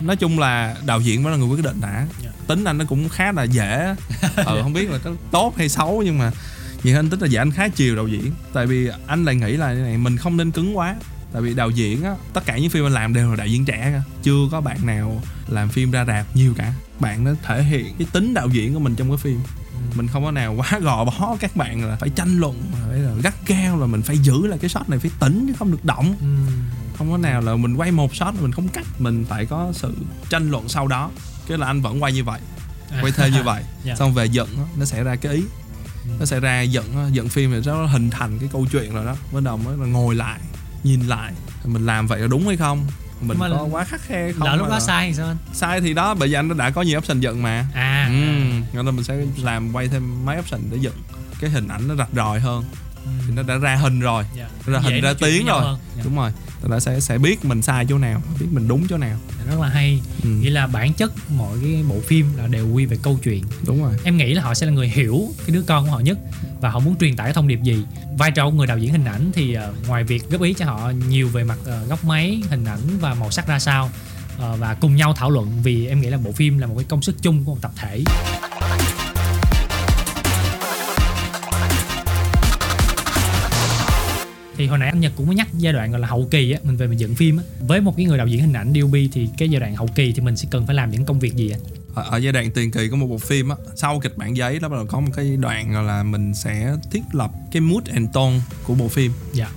[0.00, 2.06] Nói chung là đạo diễn mới là người quyết định đã.
[2.24, 2.30] Dạ.
[2.46, 3.94] tính anh nó cũng khá là dễ.
[4.36, 6.30] Ờ không biết là có tốt hay xấu nhưng mà
[6.82, 8.32] nhiều anh tính là dạ anh khá chiều đạo diễn.
[8.52, 10.96] Tại vì anh lại nghĩ là như này mình không nên cứng quá.
[11.32, 13.64] Tại vì đạo diễn á tất cả những phim anh làm đều là đạo diễn
[13.64, 16.72] trẻ cả chưa có bạn nào làm phim ra rạp nhiều cả.
[17.00, 19.40] Bạn nó thể hiện cái tính đạo diễn của mình trong cái phim
[19.94, 23.12] mình không có nào quá gò bó các bạn là phải tranh luận phải là
[23.22, 25.84] gắt gao là mình phải giữ lại cái shot này phải tỉnh chứ không được
[25.84, 26.14] động.
[26.20, 26.52] Ừ.
[26.98, 29.94] không có nào là mình quay một shot mình không cắt mình phải có sự
[30.30, 31.10] tranh luận sau đó.
[31.48, 32.40] Cái là anh vẫn quay như vậy
[33.00, 33.62] quay thơ như vậy.
[33.84, 33.94] Dạ.
[33.96, 35.42] xong về dựng á, nó sẽ ra cái ý.
[36.18, 39.04] Nó sẽ ra dựng á, dựng phim thì nó hình thành cái câu chuyện rồi
[39.04, 39.16] đó.
[39.32, 40.40] Bắt đầu mới là ngồi lại
[40.82, 41.32] nhìn lại
[41.64, 42.86] mình làm vậy là đúng hay không
[43.20, 45.36] mình mà có quá khắc khe không lỡ lúc đó là- sai thì sao anh?
[45.52, 47.66] Sai thì đó bởi vì anh đã có nhiều option dựng mà.
[47.74, 48.06] À.
[48.10, 48.14] Ừ.
[48.72, 50.94] nên là mình sẽ làm quay thêm mấy option để dựng.
[51.40, 52.64] Cái hình ảnh nó rạch ròi hơn
[53.26, 54.24] thì nó đã ra hình rồi.
[54.36, 54.48] Dạ.
[54.66, 55.60] ra Dễ hình ra tiếng rồi.
[55.62, 55.78] hơn.
[55.96, 56.02] Dạ.
[56.04, 56.30] đúng rồi.
[56.62, 59.18] Thì nó sẽ sẽ biết mình sai chỗ nào biết mình đúng chỗ nào.
[59.50, 60.00] Rất là hay.
[60.22, 60.28] Ừ.
[60.28, 63.44] nghĩa là bản chất mọi cái bộ phim là đều quy về câu chuyện.
[63.66, 63.96] Đúng rồi.
[64.04, 66.18] Em nghĩ là họ sẽ là người hiểu cái đứa con của họ nhất
[66.60, 67.84] và họ muốn truyền tải cái thông điệp gì.
[68.18, 70.64] Vai trò của người đạo diễn hình ảnh thì ờ, ngoài việc góp ý cho
[70.64, 73.90] họ nhiều về mặt ờ, góc máy hình ảnh và màu sắc ra sao
[74.38, 76.84] ờ, và cùng nhau thảo luận vì em nghĩ là bộ phim là một cái
[76.88, 78.02] công sức chung của một tập thể
[84.56, 86.60] thì hồi nãy anh Nhật cũng có nhắc giai đoạn gọi là hậu kỳ á
[86.62, 87.44] mình về mình dựng phim á.
[87.60, 90.12] Với một cái người đạo diễn hình ảnh DOP thì cái giai đoạn hậu kỳ
[90.12, 91.60] thì mình sẽ cần phải làm những công việc gì anh
[91.94, 94.58] ở, ở giai đoạn tiền kỳ của một bộ phim á sau kịch bản giấy
[94.58, 97.84] đó bắt đầu có một cái đoạn gọi là mình sẽ thiết lập cái mood
[97.92, 99.12] and tone của bộ phim.
[99.32, 99.50] Dạ.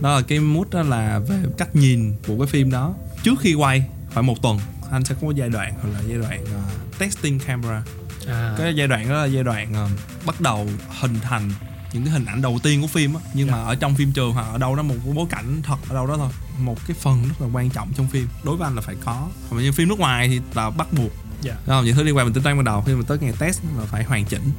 [0.00, 2.94] Đó là cái mood đó là về cách nhìn của cái phim đó.
[3.22, 3.84] Trước khi quay
[4.14, 4.58] khoảng một tuần
[4.90, 7.84] anh sẽ có một giai đoạn gọi là giai đoạn uh, testing camera.
[8.26, 9.88] À, cái giai đoạn đó là giai đoạn ờ,
[10.26, 10.68] bắt đầu
[11.00, 11.50] hình thành
[11.94, 14.32] những cái hình ảnh đầu tiên của phim á nhưng mà ở trong phim trường
[14.32, 16.28] hoặc ở đâu đó một cái bối cảnh thật ở đâu đó thôi.
[16.58, 19.28] Một cái phần rất là quan trọng trong phim đối với anh là phải có.
[19.50, 21.12] Còn như phim nước ngoài thì là bắt buộc.
[21.42, 21.52] Dạ.
[21.52, 21.84] Đúng không?
[21.84, 23.84] những thứ liên quan mình tính toán ban đầu khi mình tới ngày test là
[23.84, 24.50] phải hoàn chỉnh.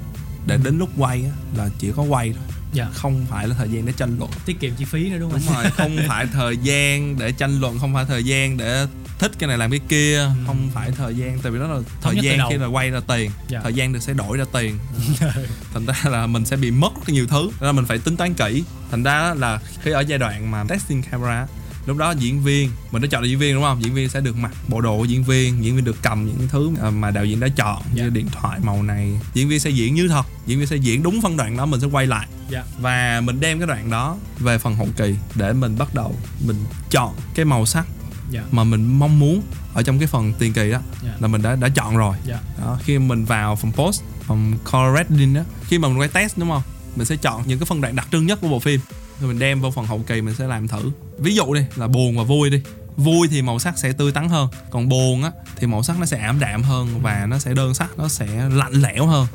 [0.47, 2.43] Để đến lúc quay á, là chỉ có quay thôi.
[2.73, 2.89] Dạ.
[2.93, 4.31] Không phải là thời gian để tranh luận.
[4.45, 5.41] Tiết kiệm chi phí nữa đúng không?
[5.45, 8.87] đúng rồi không phải thời gian để tranh luận không phải thời gian để
[9.19, 10.29] thích cái này làm cái kia.
[10.47, 13.31] Không phải thời gian tại vì đó là thời gian khi là quay ra tiền.
[13.47, 13.59] Dạ.
[13.63, 14.77] thời gian được sẽ đổi ra tiền.
[15.73, 17.49] Thành ra là mình sẽ bị mất rất nhiều thứ.
[17.59, 18.63] Nên là mình phải tính toán kỹ.
[18.91, 21.47] Thành ra là khi ở giai đoạn mà testing camera
[21.85, 23.83] lúc đó diễn viên mình đã chọn được diễn viên đúng không?
[23.83, 26.47] Diễn viên sẽ được mặc bộ đồ của diễn viên diễn viên được cầm những
[26.51, 28.03] thứ mà đạo diễn đã chọn Dạ.
[28.03, 29.19] như điện thoại màu này.
[29.33, 30.25] Diễn viên sẽ diễn như thật.
[30.45, 32.27] Diễn viên sẽ diễn đúng phân đoạn đó mình sẽ quay lại.
[32.49, 32.63] Dạ.
[32.79, 36.15] Và mình đem cái đoạn đó về phần hậu kỳ để mình bắt đầu
[36.47, 36.57] mình
[36.89, 37.85] chọn cái màu sắc
[38.31, 38.41] dạ.
[38.51, 39.41] Mà mình mong muốn
[39.73, 41.13] ở trong cái phần tiền kỳ đó Dạ.
[41.19, 42.15] là mình đã đã chọn rồi.
[42.27, 42.39] Dạ.
[42.61, 46.37] Đó khi mình vào phòng post phòng color grading đó khi mà mình quay test
[46.37, 46.61] đúng không?
[46.95, 48.79] Mình sẽ chọn những cái phân đoạn đặc trưng nhất của bộ phim.
[49.21, 50.91] Rồi mình đem vào phần hậu kỳ mình sẽ làm thử.
[51.17, 52.61] Ví dụ đi là buồn và vui đi.
[52.97, 54.49] Vui thì màu sắc sẽ tươi tắn hơn.
[54.69, 57.73] Còn buồn á thì màu sắc nó sẽ ảm đạm hơn và nó sẽ đơn
[57.73, 59.27] sắc nó sẽ lạnh lẽo hơn.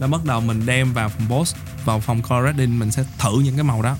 [0.00, 3.40] Đó bắt đầu mình đem vào phòng post vào phòng color grading mình sẽ thử
[3.40, 3.96] những cái màu đó.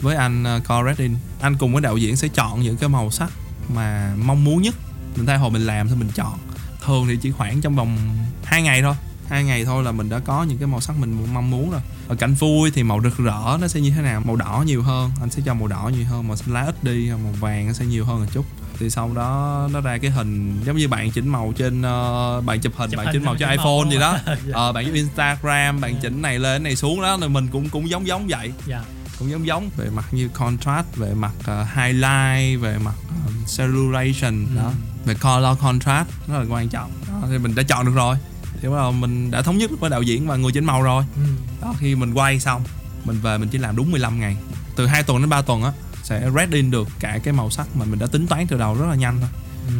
[0.00, 3.10] Với anh uh, color grading anh cùng với đạo diễn sẽ chọn những cái màu
[3.10, 3.30] sắc
[3.74, 4.74] mà mong muốn nhất.
[5.16, 6.38] Mình thay hồi mình làm thì mình chọn.
[6.84, 7.98] Thường thì chỉ khoảng trong vòng
[8.44, 8.94] 2 ngày thôi.
[9.28, 11.80] Hai ngày thôi là mình đã có những cái màu sắc mình mong muốn rồi.
[12.08, 14.20] Ở cảnh vui thì màu rực rỡ nó sẽ như thế nào?
[14.20, 15.10] Màu đỏ nhiều hơn.
[15.20, 17.72] Anh sẽ cho màu đỏ nhiều hơn màu xanh lá ít đi màu vàng nó
[17.72, 18.44] sẽ nhiều hơn một chút.
[18.78, 22.60] Thì sau đó nó ra cái hình giống như bạn chỉnh màu trên ờ, bạn
[22.60, 24.18] chụp hình Chụp bạn hình chỉnh màu màu iPhone đúng gì đó.
[24.26, 24.36] Không?
[24.46, 24.52] Dạ.
[24.54, 27.90] ờ bạn chụp Instagram bạn chỉnh này lên này xuống đó thì mình cũng cũng
[27.90, 28.52] giống giống vậy.
[28.66, 28.82] Dạ
[29.18, 32.94] cũng giống giống về mặt như contrast về mặt ờ, highlight về mặt
[33.26, 34.72] uh, saturation đó.
[35.04, 36.92] Về color contrast rất là quan trọng.
[37.08, 38.16] Đó, thì mình đã chọn được rồi.
[38.60, 41.04] Thì bắt đầu mình đã thống nhất với đạo diễn và người chỉnh màu rồi.
[41.16, 41.22] Ừ.
[41.62, 42.62] đó khi mình quay xong
[43.04, 44.36] mình về mình chỉ làm đúng 15 ngày.
[44.76, 47.76] Từ 2 tuần đến 3 tuần á sẽ red in được cả cái màu sắc
[47.76, 49.28] mà mình đã tính toán từ đầu rất là nhanh thôi.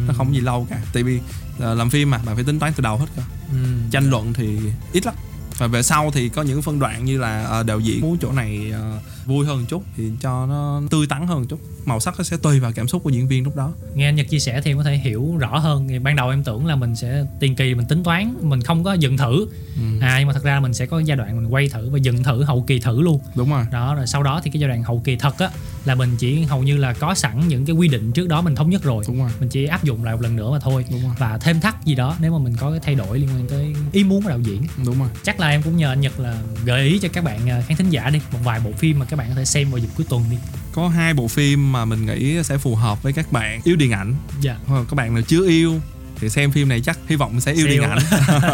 [0.07, 0.81] Nó không gì lâu cả.
[0.93, 1.19] Tại vì
[1.59, 3.21] ờ, làm phim mà bạn phải tính toán từ đầu hết cơ.
[3.51, 3.57] Ừ.
[3.91, 4.59] tranh luận thì
[4.93, 5.15] ít lắm.
[5.57, 8.31] Và về sau thì có những phân đoạn như là ờ, đạo diễn muốn chỗ
[8.31, 11.59] này ờ, vui hơn chút thì cho nó tươi tắn hơn chút.
[11.85, 13.73] Màu sắc nó sẽ tùy vào cảm xúc của diễn viên lúc đó.
[13.93, 15.87] Nghe anh Nhật chia sẻ thì em có thể hiểu rõ hơn.
[15.87, 18.83] Thì ban đầu em tưởng là mình sẽ tiền kỳ mình tính toán mình không
[18.83, 19.47] có dừng thử.
[19.75, 19.99] Ừ.
[20.01, 22.23] à nhưng mà thật ra mình sẽ có giai đoạn mình quay thử và dừng
[22.23, 23.21] thử hậu kỳ thử luôn.
[23.35, 23.65] Đúng rồi.
[23.71, 25.49] Đó rồi sau đó thì cái giai đoạn hậu kỳ thật á
[25.85, 28.55] là mình chỉ hầu như là có sẵn những cái quy định trước đó mình
[28.55, 29.03] thống nhất rồi.
[29.07, 29.31] Đúng rồi.
[29.39, 30.85] Mình chỉ áp dụng lại một lần nữa mà thôi.
[30.91, 31.11] Đúng rồi.
[31.19, 33.75] Và thêm thắt gì đó nếu mà mình có cái thay đổi liên quan tới
[33.91, 34.63] ý muốn của đạo diễn.
[34.85, 35.09] Đúng rồi.
[35.23, 37.77] Chắc là em cũng nhờ anh Nhật là gợi ý cho các bạn à, khán
[37.77, 39.87] thính giả đi một vài bộ phim mà các bạn có thể xem vào dịp
[39.97, 40.37] cuối tuần đi.
[40.71, 43.61] Có hai bộ phim mà mình nghĩ sẽ phù hợp với các bạn.
[43.63, 44.15] Yêu điện ảnh.
[44.41, 44.57] Dạ.
[44.67, 45.79] Hoặc các bạn nào chưa yêu
[46.15, 47.81] thì xem phim này chắc hy vọng sẽ yêu Siêu.
[47.81, 47.99] điện ảnh.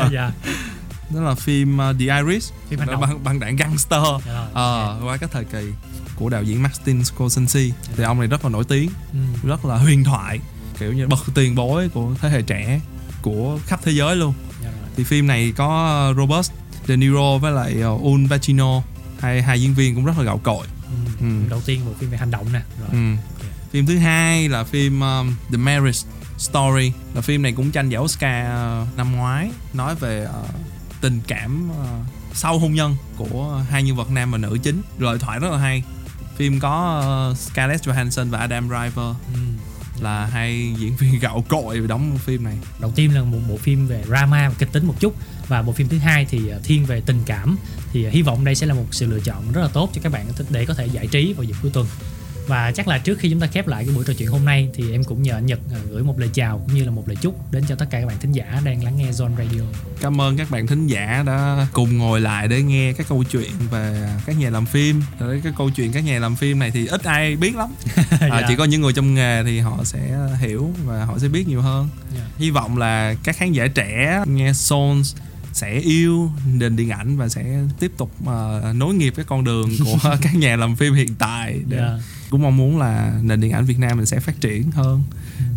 [0.14, 0.32] Dạ.
[1.16, 3.02] Đó là phim uh, The Iris phim hành động.
[3.02, 4.02] băng băng đảng gangster.
[4.26, 4.34] Dạ.
[4.34, 4.48] Rồi.
[4.54, 5.64] ờ qua các thời kỳ
[6.16, 7.60] của đạo diễn Martin Scorsese.
[7.98, 9.20] Thì ông này rất là nổi tiếng Ừ.
[9.50, 10.40] rất là huyền thoại
[10.80, 12.82] kiểu như bậc tiền bối của thế hệ trẻ
[13.22, 14.34] của khắp thế giới luôn.
[14.64, 14.90] Dạ rồi.
[14.98, 16.52] thì phim này có uh, Robert
[16.88, 18.82] De Niro với lại uh, Al Pacino
[19.26, 20.92] hai hai diễn viên cũng rất là gạo cội Ừ.
[21.20, 21.26] Ừ.
[21.50, 23.16] đầu tiên bộ phim về hành động nè rồi Ừ.
[23.72, 26.00] Phim thứ hai là phim um, The Marriage
[26.38, 30.46] Story là phim này cũng tranh giải Oscar uh, năm ngoái nói về uh,
[31.02, 31.76] tình cảm uh,
[32.34, 35.58] sau hôn nhân của hai nhân vật nam và nữ chính lời thoại rất là
[35.58, 35.84] hay
[36.38, 39.40] phim có uh, Scarlett Johansson và Adam Driver ừ
[40.02, 42.58] là hai diễn viên gạo cội đóng bộ phim này.
[42.80, 45.16] Đầu tiên là một bộ phim về drama và kịch tính một chút,
[45.48, 47.58] và bộ phim thứ hai thì à, thiên về tình cảm.
[47.92, 50.02] Thì à, hy vọng đây sẽ là một sự lựa chọn rất là tốt cho
[50.04, 51.88] các bạn để có thể giải trí vào dịp cuối tuần
[52.48, 54.70] và chắc là trước khi chúng ta khép lại cái buổi trò chuyện hôm nay
[54.74, 57.08] thì em cũng nhờ anh Nhật ờ, gửi một lời chào cũng như là một
[57.08, 59.62] lời chúc đến cho tất cả các bạn thính giả đang lắng nghe Zone Radio.
[60.02, 63.52] cảm ơn các bạn thính giả đã cùng ngồi lại để nghe các câu chuyện
[63.72, 66.88] về các nhà làm phim Rồi cái câu chuyện các nhà làm phim này thì
[66.88, 68.46] ít ai biết lắm à, Dạ.
[68.48, 71.62] chỉ có những người trong nghề thì họ sẽ hiểu và họ sẽ biết nhiều
[71.62, 72.22] hơn Dạ.
[72.38, 75.16] hy vọng là các khán giả trẻ nghe Sons
[75.54, 79.70] sẽ yêu nền điện ảnh và sẽ tiếp tục ờ, nối nghiệp cái con đường
[79.86, 81.98] của các nhà làm phim hiện tại để Dạ.
[82.30, 85.04] Cũng mong muốn là nền điện ảnh Việt Nam mình sẽ phát triển hơn.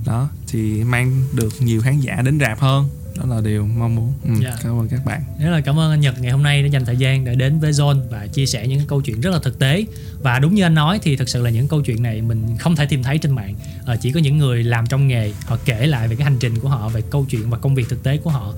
[0.07, 2.89] Đó thì mang được nhiều khán giả đến rạp hơn.
[3.17, 4.13] Đó là điều mong muốn.
[4.25, 4.57] Ừ, Dạ.
[4.63, 5.23] cảm ơn các bạn.
[5.41, 7.61] Rất là cảm ơn anh Nhật ngày hôm nay đã dành thời gian để đến
[7.61, 9.85] với Zone và chia sẻ những câu chuyện rất là thực tế.
[10.23, 12.77] Và đúng như anh nói thì thực sự là những câu chuyện này mình không
[12.77, 13.55] thể tìm thấy trên mạng.
[13.85, 16.59] Ờ, chỉ có những người làm trong nghề họ kể lại về cái hành trình
[16.59, 18.55] của họ về câu chuyện và công việc thực tế của họ.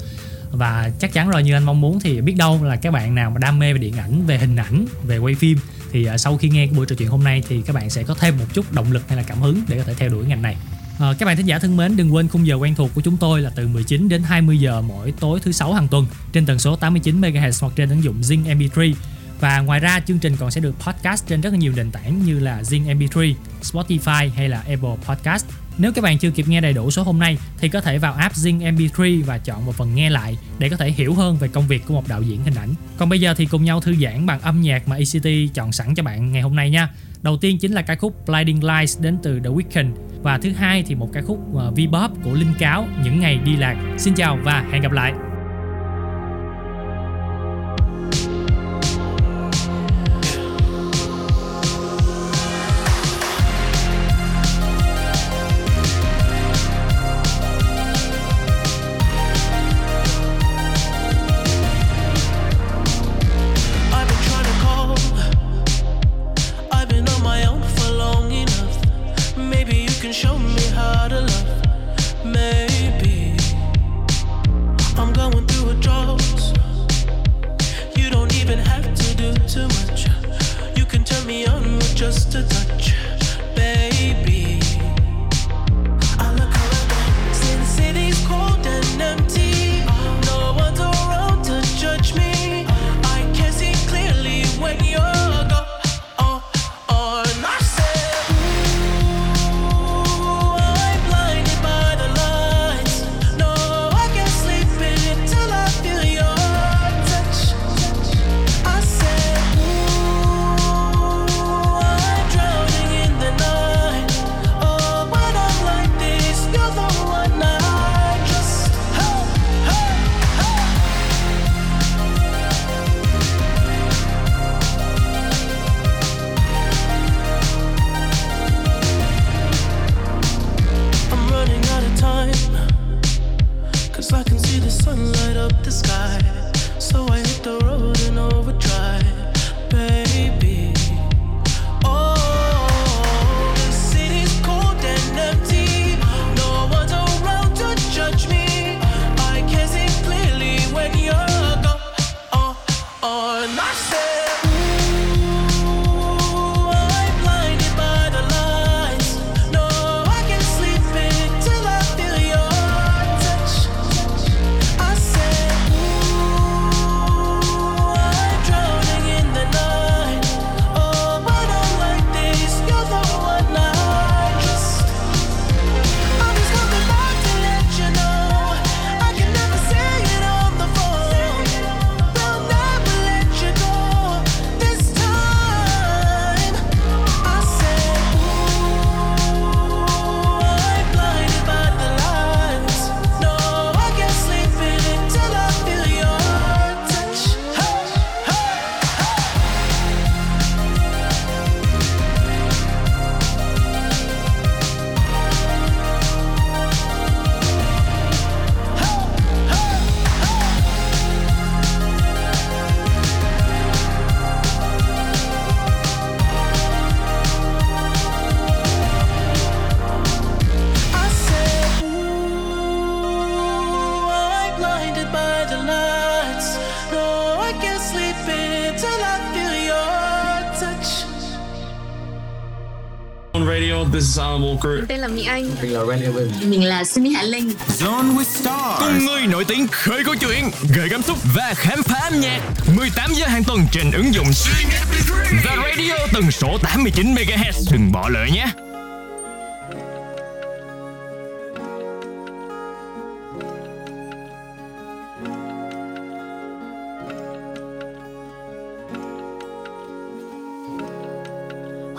[0.52, 3.30] Và chắc chắn rồi như anh mong muốn thì biết đâu là các bạn nào
[3.30, 5.58] mà đam mê về điện ảnh về hình ảnh về quay phim
[5.92, 8.02] thì à, sau khi nghe cái buổi trò chuyện hôm nay thì các bạn sẽ
[8.02, 10.26] có thêm một chút động lực hay là cảm hứng để có thể theo đuổi
[10.26, 10.56] ngành này
[10.98, 13.16] ờ, các bạn thính giả thân mến, đừng quên khung giờ quen thuộc của chúng
[13.16, 16.58] tôi là từ 19 đến 20 giờ mỗi tối thứ sáu hàng tuần trên tần
[16.58, 18.94] số 89 MHz hoặc trên ứng dụng Zing MP3.
[19.40, 22.24] Và ngoài ra chương trình còn sẽ được podcast trên rất là nhiều nền tảng
[22.24, 25.46] như là Zing MP3, Spotify hay là Apple Podcast.
[25.78, 28.12] Nếu các bạn chưa kịp nghe đầy đủ số hôm nay, thì có thể vào
[28.12, 31.48] app Zing MP3 và chọn một phần nghe lại để có thể hiểu hơn về
[31.48, 32.74] công việc của một đạo diễn hình ảnh.
[32.96, 35.94] Còn bây giờ thì cùng nhau thư giãn bằng âm nhạc mà ECT chọn sẵn
[35.94, 36.88] cho bạn ngày hôm nay nha.
[37.22, 39.90] Đầu tiên chính là ca khúc Blinding Lights đến từ The Weeknd
[40.22, 43.56] và thứ hai thì một ca khúc ờ, V-pop của Linh Cáo, những ngày đi
[43.56, 43.76] lạc.
[43.98, 45.12] Xin chào và hẹn gặp lại.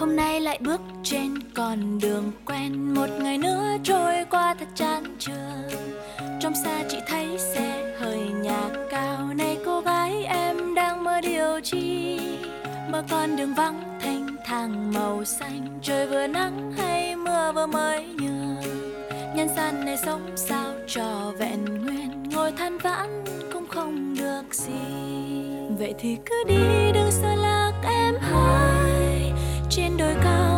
[0.01, 2.93] Hôm nay lại bước trên con đường quen.
[2.93, 5.79] Một ngày nữa trôi qua thật chán trường
[6.39, 9.33] Trong xa chỉ thấy xe hơi nhà cao.
[9.35, 12.19] Này cô gái, em đang mơ điều chi?
[12.89, 15.79] Mơ con đường vắng thanh thang màu xanh.
[15.81, 18.55] Trời vừa nắng hay mưa vừa mới nhường.
[19.35, 22.23] Nhân gian này sống sao cho vẹn nguyên.
[22.31, 23.23] Ngồi than vãn
[23.53, 24.73] cũng không được gì.
[25.79, 28.70] Vậy thì cứ đi đừng xa lạc em hỡi
[30.01, 30.50] trên đồi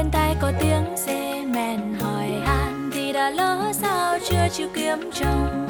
[0.00, 5.10] Bên tai có tiếng dê mèn hỏi han Thì đã lỡ sao chưa chịu kiếm
[5.14, 5.66] chồng.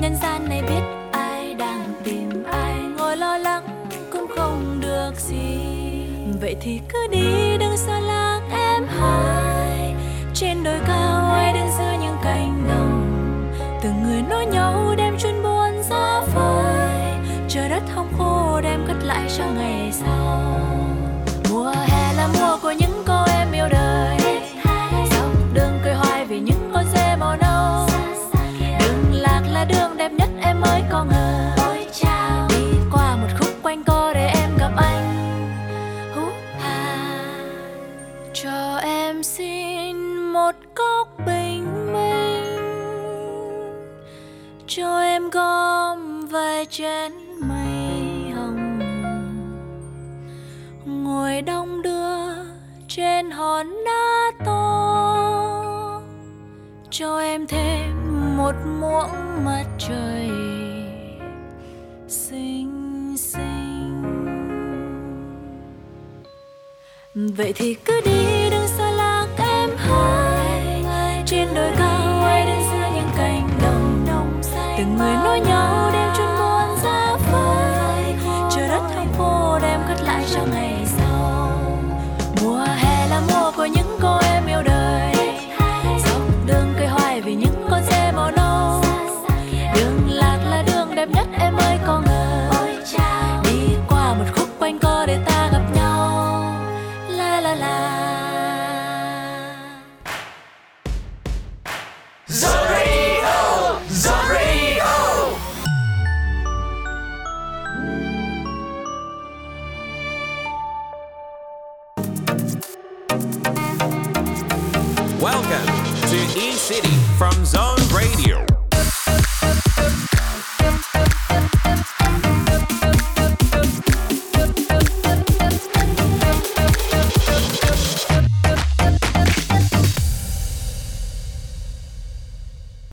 [0.00, 0.80] Nhân gian này biết
[1.12, 3.64] ai đang tìm ai, Ngồi lo lắng
[4.12, 5.58] cũng không được gì.
[6.40, 9.94] Vậy thì cứ đi, đừng xa lạc em hãy
[10.34, 13.52] Trên đồi cao ai đứng giữa những cánh đồng.
[13.82, 17.12] Từng người nói nhau đem chuyên buồn ra phơi
[17.48, 20.79] Trời đất không khô đem cất lại cho ngày sau.
[58.52, 60.30] Một muỗng mặt trời
[62.08, 64.02] xinh xinh.
[67.14, 68.39] Vậy thì cứ đi.